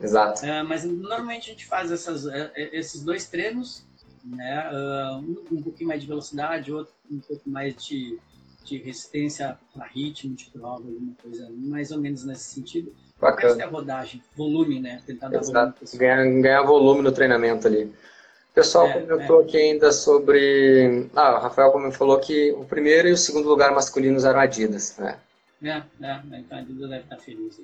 [0.00, 0.44] Exato.
[0.44, 3.84] É, mas normalmente a gente faz essas, é, é, esses dois treinos,
[4.24, 4.70] né?
[4.70, 8.18] Uh, um, um pouquinho mais de velocidade, outro um pouco mais de,
[8.64, 12.94] de resistência para ritmo de prova, alguma coisa mais ou menos nesse sentido.
[13.20, 13.52] Bacana.
[13.52, 15.00] Essa é a rodagem, volume, né?
[15.06, 15.80] Tentar dar Exato.
[15.80, 15.98] volume.
[15.98, 17.84] Ganhar, ganhar volume no treinamento ali.
[17.84, 19.44] O pessoal é, comentou é.
[19.44, 21.08] aqui ainda sobre.
[21.14, 24.96] Ah, o Rafael como falou que o primeiro e o segundo lugar masculinos eram Adidas,
[24.98, 25.16] né?
[25.62, 27.60] É, é, então a Adidas deve estar feliz.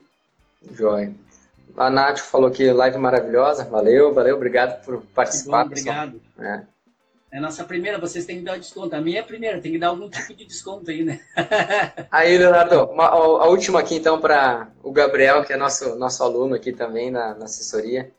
[0.72, 1.14] Joia.
[1.76, 3.64] A Nath falou que live maravilhosa.
[3.64, 5.64] Valeu, valeu, obrigado por participar.
[5.64, 6.20] Bom, obrigado.
[6.38, 6.62] É.
[7.32, 8.96] É a nossa primeira, vocês têm que dar desconto.
[8.96, 11.20] A minha é a primeira, tem que dar algum tipo de desconto aí, né?
[12.10, 16.56] aí, Leonardo, uma, a última aqui então para o Gabriel, que é nosso, nosso aluno
[16.56, 18.10] aqui também na, na assessoria,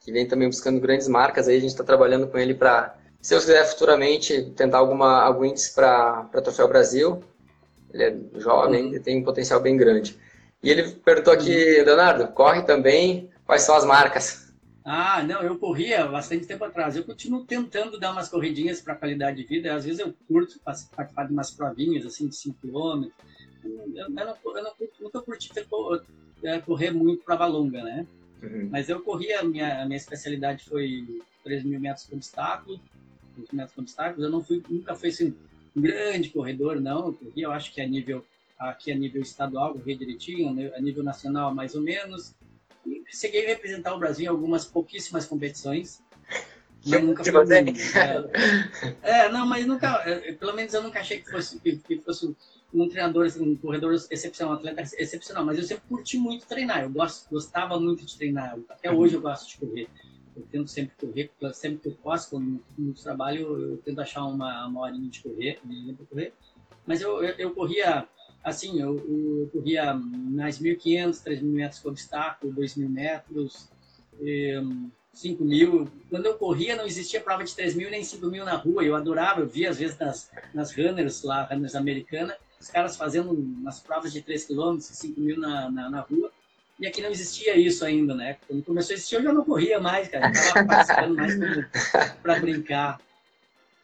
[0.00, 1.46] que vem também buscando grandes marcas.
[1.46, 5.44] Aí a gente está trabalhando com ele para, se eu quiser futuramente, tentar alguma, algum
[5.44, 7.22] índice para Troféu Brasil.
[7.92, 9.02] Ele é jovem, uhum.
[9.02, 10.18] tem um potencial bem grande.
[10.62, 13.28] E ele perguntou aqui, Leonardo, corre também?
[13.44, 14.43] Quais são as marcas?
[14.84, 16.94] Ah, não, eu corria bastante tempo atrás.
[16.94, 19.74] Eu continuo tentando dar umas corridinhas para qualidade de vida.
[19.74, 23.08] Às vezes eu curto participar de umas provinhas assim de 5 km.
[23.64, 25.50] Eu, não, eu não, nunca curti
[26.42, 28.06] é, correr muito prova longa, né?
[28.42, 28.68] Uhum.
[28.70, 32.78] Mas eu corria, a minha, a minha especialidade foi 3 mil metros com obstáculo.
[33.36, 34.22] 3 metros com obstáculos.
[34.22, 35.34] Eu não fui, nunca fui assim,
[35.74, 37.06] um grande corredor, não.
[37.06, 38.22] Eu corria, eu acho que a nível
[38.58, 42.34] aqui a nível estadual, correr direitinho, né, a nível nacional mais ou menos.
[42.86, 46.02] E cheguei a representar o Brasil em algumas pouquíssimas competições.
[46.86, 51.30] Mas nunca fui é, é, não, mas nunca, é, pelo menos eu nunca achei que
[51.30, 52.36] fosse, que, que fosse
[52.74, 56.82] um treinador, assim, um corredor excepcional, um atleta excepcional, mas eu sempre curti muito treinar,
[56.82, 59.88] eu gosto, gostava muito de treinar, até hoje eu gosto de correr.
[60.36, 64.66] Eu tento sempre correr, sempre que eu posso, quando no trabalho, eu tento achar uma,
[64.66, 66.34] uma horinha de correr, de correr.
[66.84, 68.06] Mas eu, eu, eu corria
[68.44, 73.68] assim, eu, eu corria mais 1.500, 3.000 metros com obstáculo, 2.000 metros,
[74.20, 75.88] 5.000.
[76.10, 78.84] Quando eu corria, não existia prova de 3.000 nem 5.000 na rua.
[78.84, 83.32] Eu adorava, eu via às vezes nas, nas runners, lá, runners americanas, os caras fazendo
[83.32, 86.30] umas provas de 3 km, 5.000 na, na, na rua.
[86.78, 88.36] E aqui não existia isso ainda, né?
[88.46, 90.26] Quando começou a existir, eu já não corria mais, cara.
[90.26, 91.34] Eu estava participando mais
[92.20, 93.00] para brincar.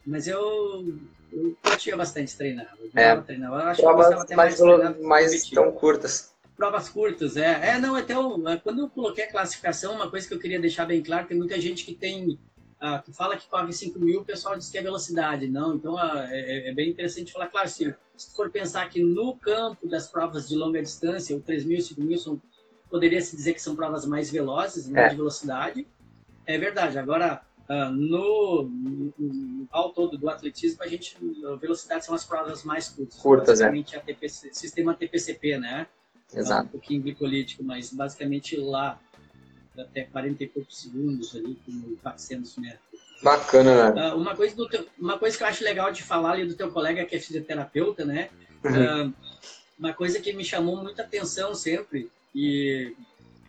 [0.05, 0.99] Mas eu,
[1.31, 2.73] eu curtia bastante treinar.
[2.79, 3.21] Eu é.
[3.21, 3.51] treinar.
[3.51, 6.31] Eu acho Provas que mais, mais, mais tão curtas.
[6.55, 7.69] Provas curtas, é.
[7.69, 10.59] É, não, até eu, é, quando eu coloquei a classificação, uma coisa que eu queria
[10.59, 12.37] deixar bem claro, tem muita gente que tem
[12.81, 15.75] ah, que fala que corre 5 mil, o pessoal diz que é velocidade, não.
[15.75, 19.87] Então ah, é, é, bem interessante falar, claro, se, se for pensar que no campo
[19.87, 22.41] das provas de longa distância, o 3 mil e 5 mil são,
[22.89, 25.09] poderia se dizer que são provas mais velozes, mais é.
[25.09, 25.87] de velocidade.
[26.43, 26.97] É verdade.
[26.97, 27.43] Agora,
[27.91, 31.15] no, no, ao todo do atletismo, a gente,
[31.45, 33.19] a velocidade são as provas mais curtas.
[33.19, 33.65] Curtas, é.
[33.65, 33.99] basicamente, é.
[33.99, 35.87] A TPC, sistema TPCP, né?
[36.33, 36.61] Exato.
[36.61, 38.99] É um pouquinho bipolítico, mas basicamente lá,
[39.77, 43.01] até 40 e poucos segundos ali, com 400 metros.
[43.21, 44.13] Bacana, né?
[44.13, 46.55] Uh, uma, coisa do teu, uma coisa que eu acho legal de falar ali do
[46.55, 48.29] teu colega que é fisioterapeuta, né?
[48.63, 49.09] Uhum.
[49.09, 49.13] Uh,
[49.77, 52.95] uma coisa que me chamou muita atenção sempre, e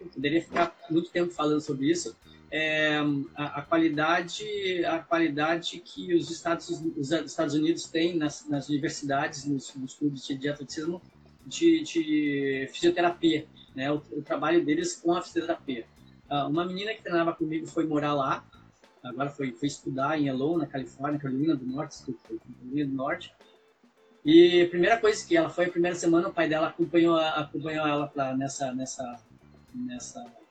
[0.00, 2.14] eu poderia ficar muito tempo falando sobre isso,
[2.52, 2.98] é,
[3.34, 4.44] a, a, qualidade
[4.84, 10.26] a qualidade que os Estados, os Estados Unidos têm nas, nas universidades, nos, nos clubes
[10.26, 11.00] de, atletismo,
[11.46, 13.90] de, de, fisioterapia, né?
[13.90, 15.86] O, o, trabalho deles com a fisioterapia.
[16.30, 18.44] Uh, uma menina que treinava comigo foi morar lá,
[19.02, 23.34] agora foi, foi estudar em Yellow, na Califórnia, Carolina do Norte, Carolina do Norte.
[24.26, 27.86] E a primeira coisa que ela foi, a primeira semana, o pai dela acompanhou, acompanhou
[27.86, 29.20] ela pra, nessa, nessa,
[29.74, 30.41] nessa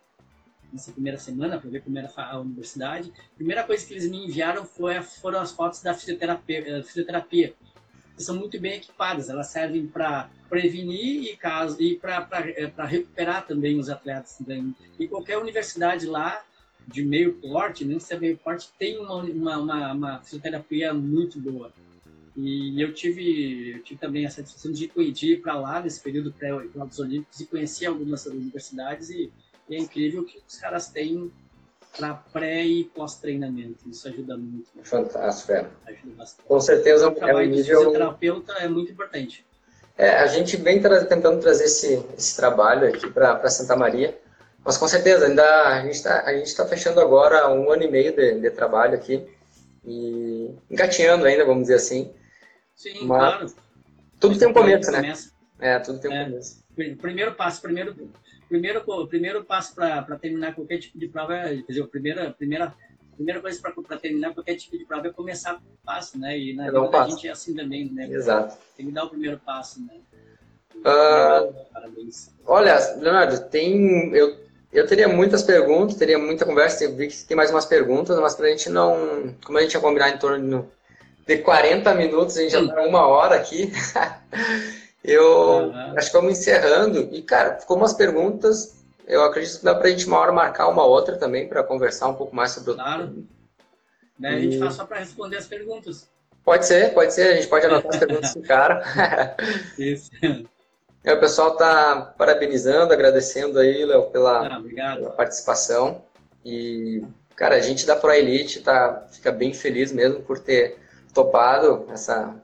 [0.71, 3.11] nessa primeira semana para ver como era a universidade.
[3.33, 7.53] A primeira coisa que eles me enviaram foi, foram as fotos da fisioterapia, eh, fisioterapia
[8.15, 9.29] que são muito bem equipadas.
[9.29, 14.37] Elas servem para prevenir e, caso, e para eh, recuperar também os atletas.
[14.37, 14.75] Também.
[14.99, 16.43] E qualquer universidade lá,
[16.87, 21.39] de meio porte, nem se é meio porte, tem uma, uma, uma, uma fisioterapia muito
[21.39, 21.71] boa.
[22.35, 26.99] E eu tive, eu tive também a satisfação de, ir para lá nesse período pré-Jogos
[26.99, 29.31] Olímpicos e conhecer algumas universidades e
[29.71, 31.31] e é incrível que os caras têm
[31.97, 33.89] para pré e pós-treinamento.
[33.89, 34.69] Isso ajuda muito.
[34.83, 35.65] Fantástico, é.
[35.87, 36.47] Ajuda bastante.
[36.47, 37.79] Com certeza o trabalho é um nível...
[37.79, 39.45] do fisioterapeuta é muito importante.
[39.97, 44.17] É, a gente vem tra tentando trazer esse, esse trabalho aqui para Santa Maria,
[44.63, 48.39] mas com certeza ainda a gente está tá fechando agora um ano e meio de,
[48.39, 49.25] de, trabalho aqui
[49.85, 52.11] e engatinhando ainda, vamos dizer assim.
[52.75, 53.55] Sim, mas claro.
[54.19, 55.13] Tudo tem um começo, né?
[55.59, 56.25] É, tudo tem um é.
[56.25, 56.63] começo.
[56.99, 57.93] Primeiro passo, primeiro
[58.51, 62.31] primeiro, o primeiro passo para terminar qualquer tipo de prova, é, quer dizer, a primeira,
[62.31, 62.73] primeira,
[63.15, 66.37] primeira coisa para terminar qualquer tipo de prova é começar com o passo, né?
[66.37, 68.09] E na vida a gente é assim também, né?
[68.11, 68.57] Exato.
[68.75, 69.95] Tem que dar o primeiro passo, né?
[70.75, 72.33] Uh, Parabéns.
[72.45, 74.13] Olha, Leonardo, tem.
[74.13, 74.35] Eu,
[74.73, 76.83] eu teria muitas perguntas, teria muita conversa.
[76.83, 79.33] Eu vi que tem mais umas perguntas, mas para a gente não.
[79.45, 80.69] Como a gente ia combinar em torno
[81.25, 83.71] de 40 minutos, a gente já está uma hora aqui.
[85.03, 85.97] Eu uhum.
[85.97, 87.09] acho que vamos encerrando.
[87.11, 88.83] E, cara, ficou umas perguntas.
[89.07, 92.13] Eu acredito que dá pra gente uma hora marcar uma outra também para conversar um
[92.13, 93.25] pouco mais sobre o Claro.
[94.19, 96.07] Né, a gente faz só para responder as perguntas.
[96.43, 97.33] Pode ser, pode ser.
[97.33, 99.35] A gente pode anotar as perguntas do cara.
[99.77, 100.11] Isso.
[101.03, 106.03] É, o pessoal tá parabenizando, agradecendo aí, Léo, pela, ah, pela, participação.
[106.45, 107.03] E,
[107.35, 110.77] cara, a gente da Pro Elite tá, fica bem feliz mesmo por ter
[111.11, 112.35] topado essa,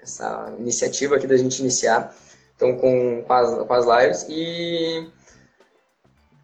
[0.00, 2.14] essa iniciativa aqui da gente iniciar,
[2.56, 4.26] então com, com, as, com as lives.
[4.28, 5.08] E,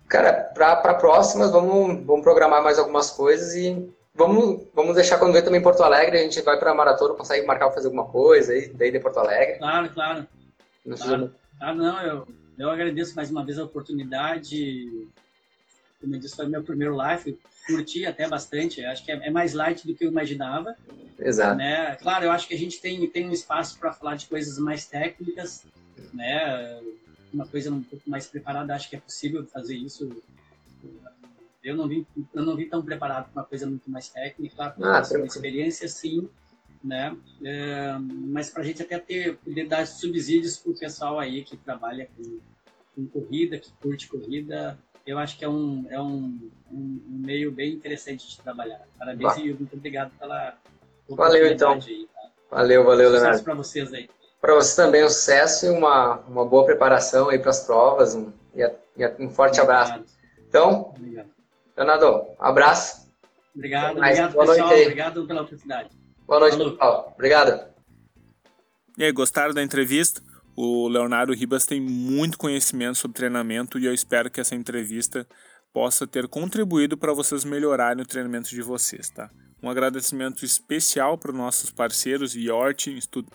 [0.09, 5.43] cara, para próximas, vamos, vamos programar mais algumas coisas e vamos, vamos deixar quando ver
[5.43, 8.91] também Porto Alegre, a gente vai para maratona, consegue marcar fazer alguma coisa aí, daí
[8.93, 9.59] de Porto Alegre.
[9.59, 10.27] Claro, claro.
[10.85, 11.35] Não, claro.
[11.61, 12.29] Ah, não, eu,
[12.59, 15.09] eu agradeço mais uma vez a oportunidade.
[16.05, 18.85] Como eu disse, foi meu primeiro live curti até bastante.
[18.85, 20.77] Acho que é, é, mais light do que eu imaginava.
[21.19, 21.57] Exato.
[21.57, 21.97] Né?
[21.97, 24.87] Claro, eu acho que a gente tem, tem um espaço para falar de coisas mais
[24.87, 25.65] técnicas,
[26.13, 26.81] né?
[27.33, 30.23] Uma coisa um pouco mais preparada, acho que é possível fazer isso.
[31.63, 34.75] Eu não vim, eu não vim tão preparado para uma coisa muito mais técnica, claro,
[34.85, 36.29] ah, uma experiência sim,
[36.83, 37.17] né?
[37.43, 41.57] É, mas para a gente até ter poder dar subsídios para o pessoal aí que
[41.57, 42.39] trabalha com,
[42.95, 47.73] com corrida, que curte corrida, eu acho que é um, é um, um, meio bem
[47.73, 48.81] interessante de trabalhar.
[48.99, 49.41] Parabéns bah.
[49.41, 50.57] e muito obrigado pela
[51.09, 51.73] Valeu, então.
[51.73, 52.31] Aí, tá?
[52.51, 53.45] Valeu, valeu, sucesso Leonardo.
[53.45, 54.09] para vocês aí.
[54.41, 58.15] Para você também um sucesso e uma, uma boa preparação aí para as provas.
[58.15, 58.65] Um, e,
[59.19, 59.93] um forte obrigado.
[59.93, 60.05] abraço.
[60.49, 61.29] Então, obrigado.
[61.77, 63.11] Leonardo, abraço.
[63.55, 64.69] Obrigado, obrigado boa pessoal.
[64.69, 65.91] Noite obrigado pela oportunidade.
[66.27, 66.73] Boa noite, Falou.
[66.73, 67.13] pessoal.
[67.15, 67.75] Obrigado.
[68.97, 70.23] E aí, gostaram da entrevista?
[70.57, 75.27] O Leonardo Ribas tem muito conhecimento sobre treinamento e eu espero que essa entrevista
[75.73, 79.29] possa ter contribuído para vocês melhorarem o treinamento de vocês, tá?
[79.61, 82.87] Um agradecimento especial para os nossos parceiros IORT,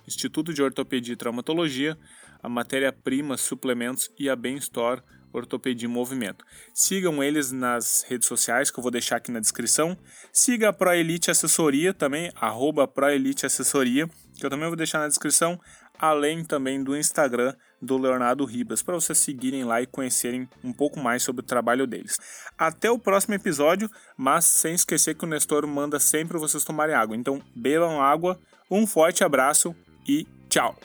[0.08, 1.98] Instituto de Ortopedia e Traumatologia,
[2.42, 5.02] a Matéria-Prima Suplementos e a Bem Store
[5.34, 6.46] Ortopedia em Movimento.
[6.74, 9.98] Sigam eles nas redes sociais, que eu vou deixar aqui na descrição.
[10.32, 15.60] Siga a ProElite Assessoria também, arroba ProElite Assessoria, que eu também vou deixar na descrição
[16.00, 21.00] além também do Instagram do Leonardo Ribas, para vocês seguirem lá e conhecerem um pouco
[21.00, 22.18] mais sobre o trabalho deles.
[22.58, 27.16] Até o próximo episódio, mas sem esquecer que o Nestor manda sempre vocês tomarem água.
[27.16, 28.39] Então, bebam água,
[28.72, 29.76] um forte abraço
[30.08, 30.76] e tchau!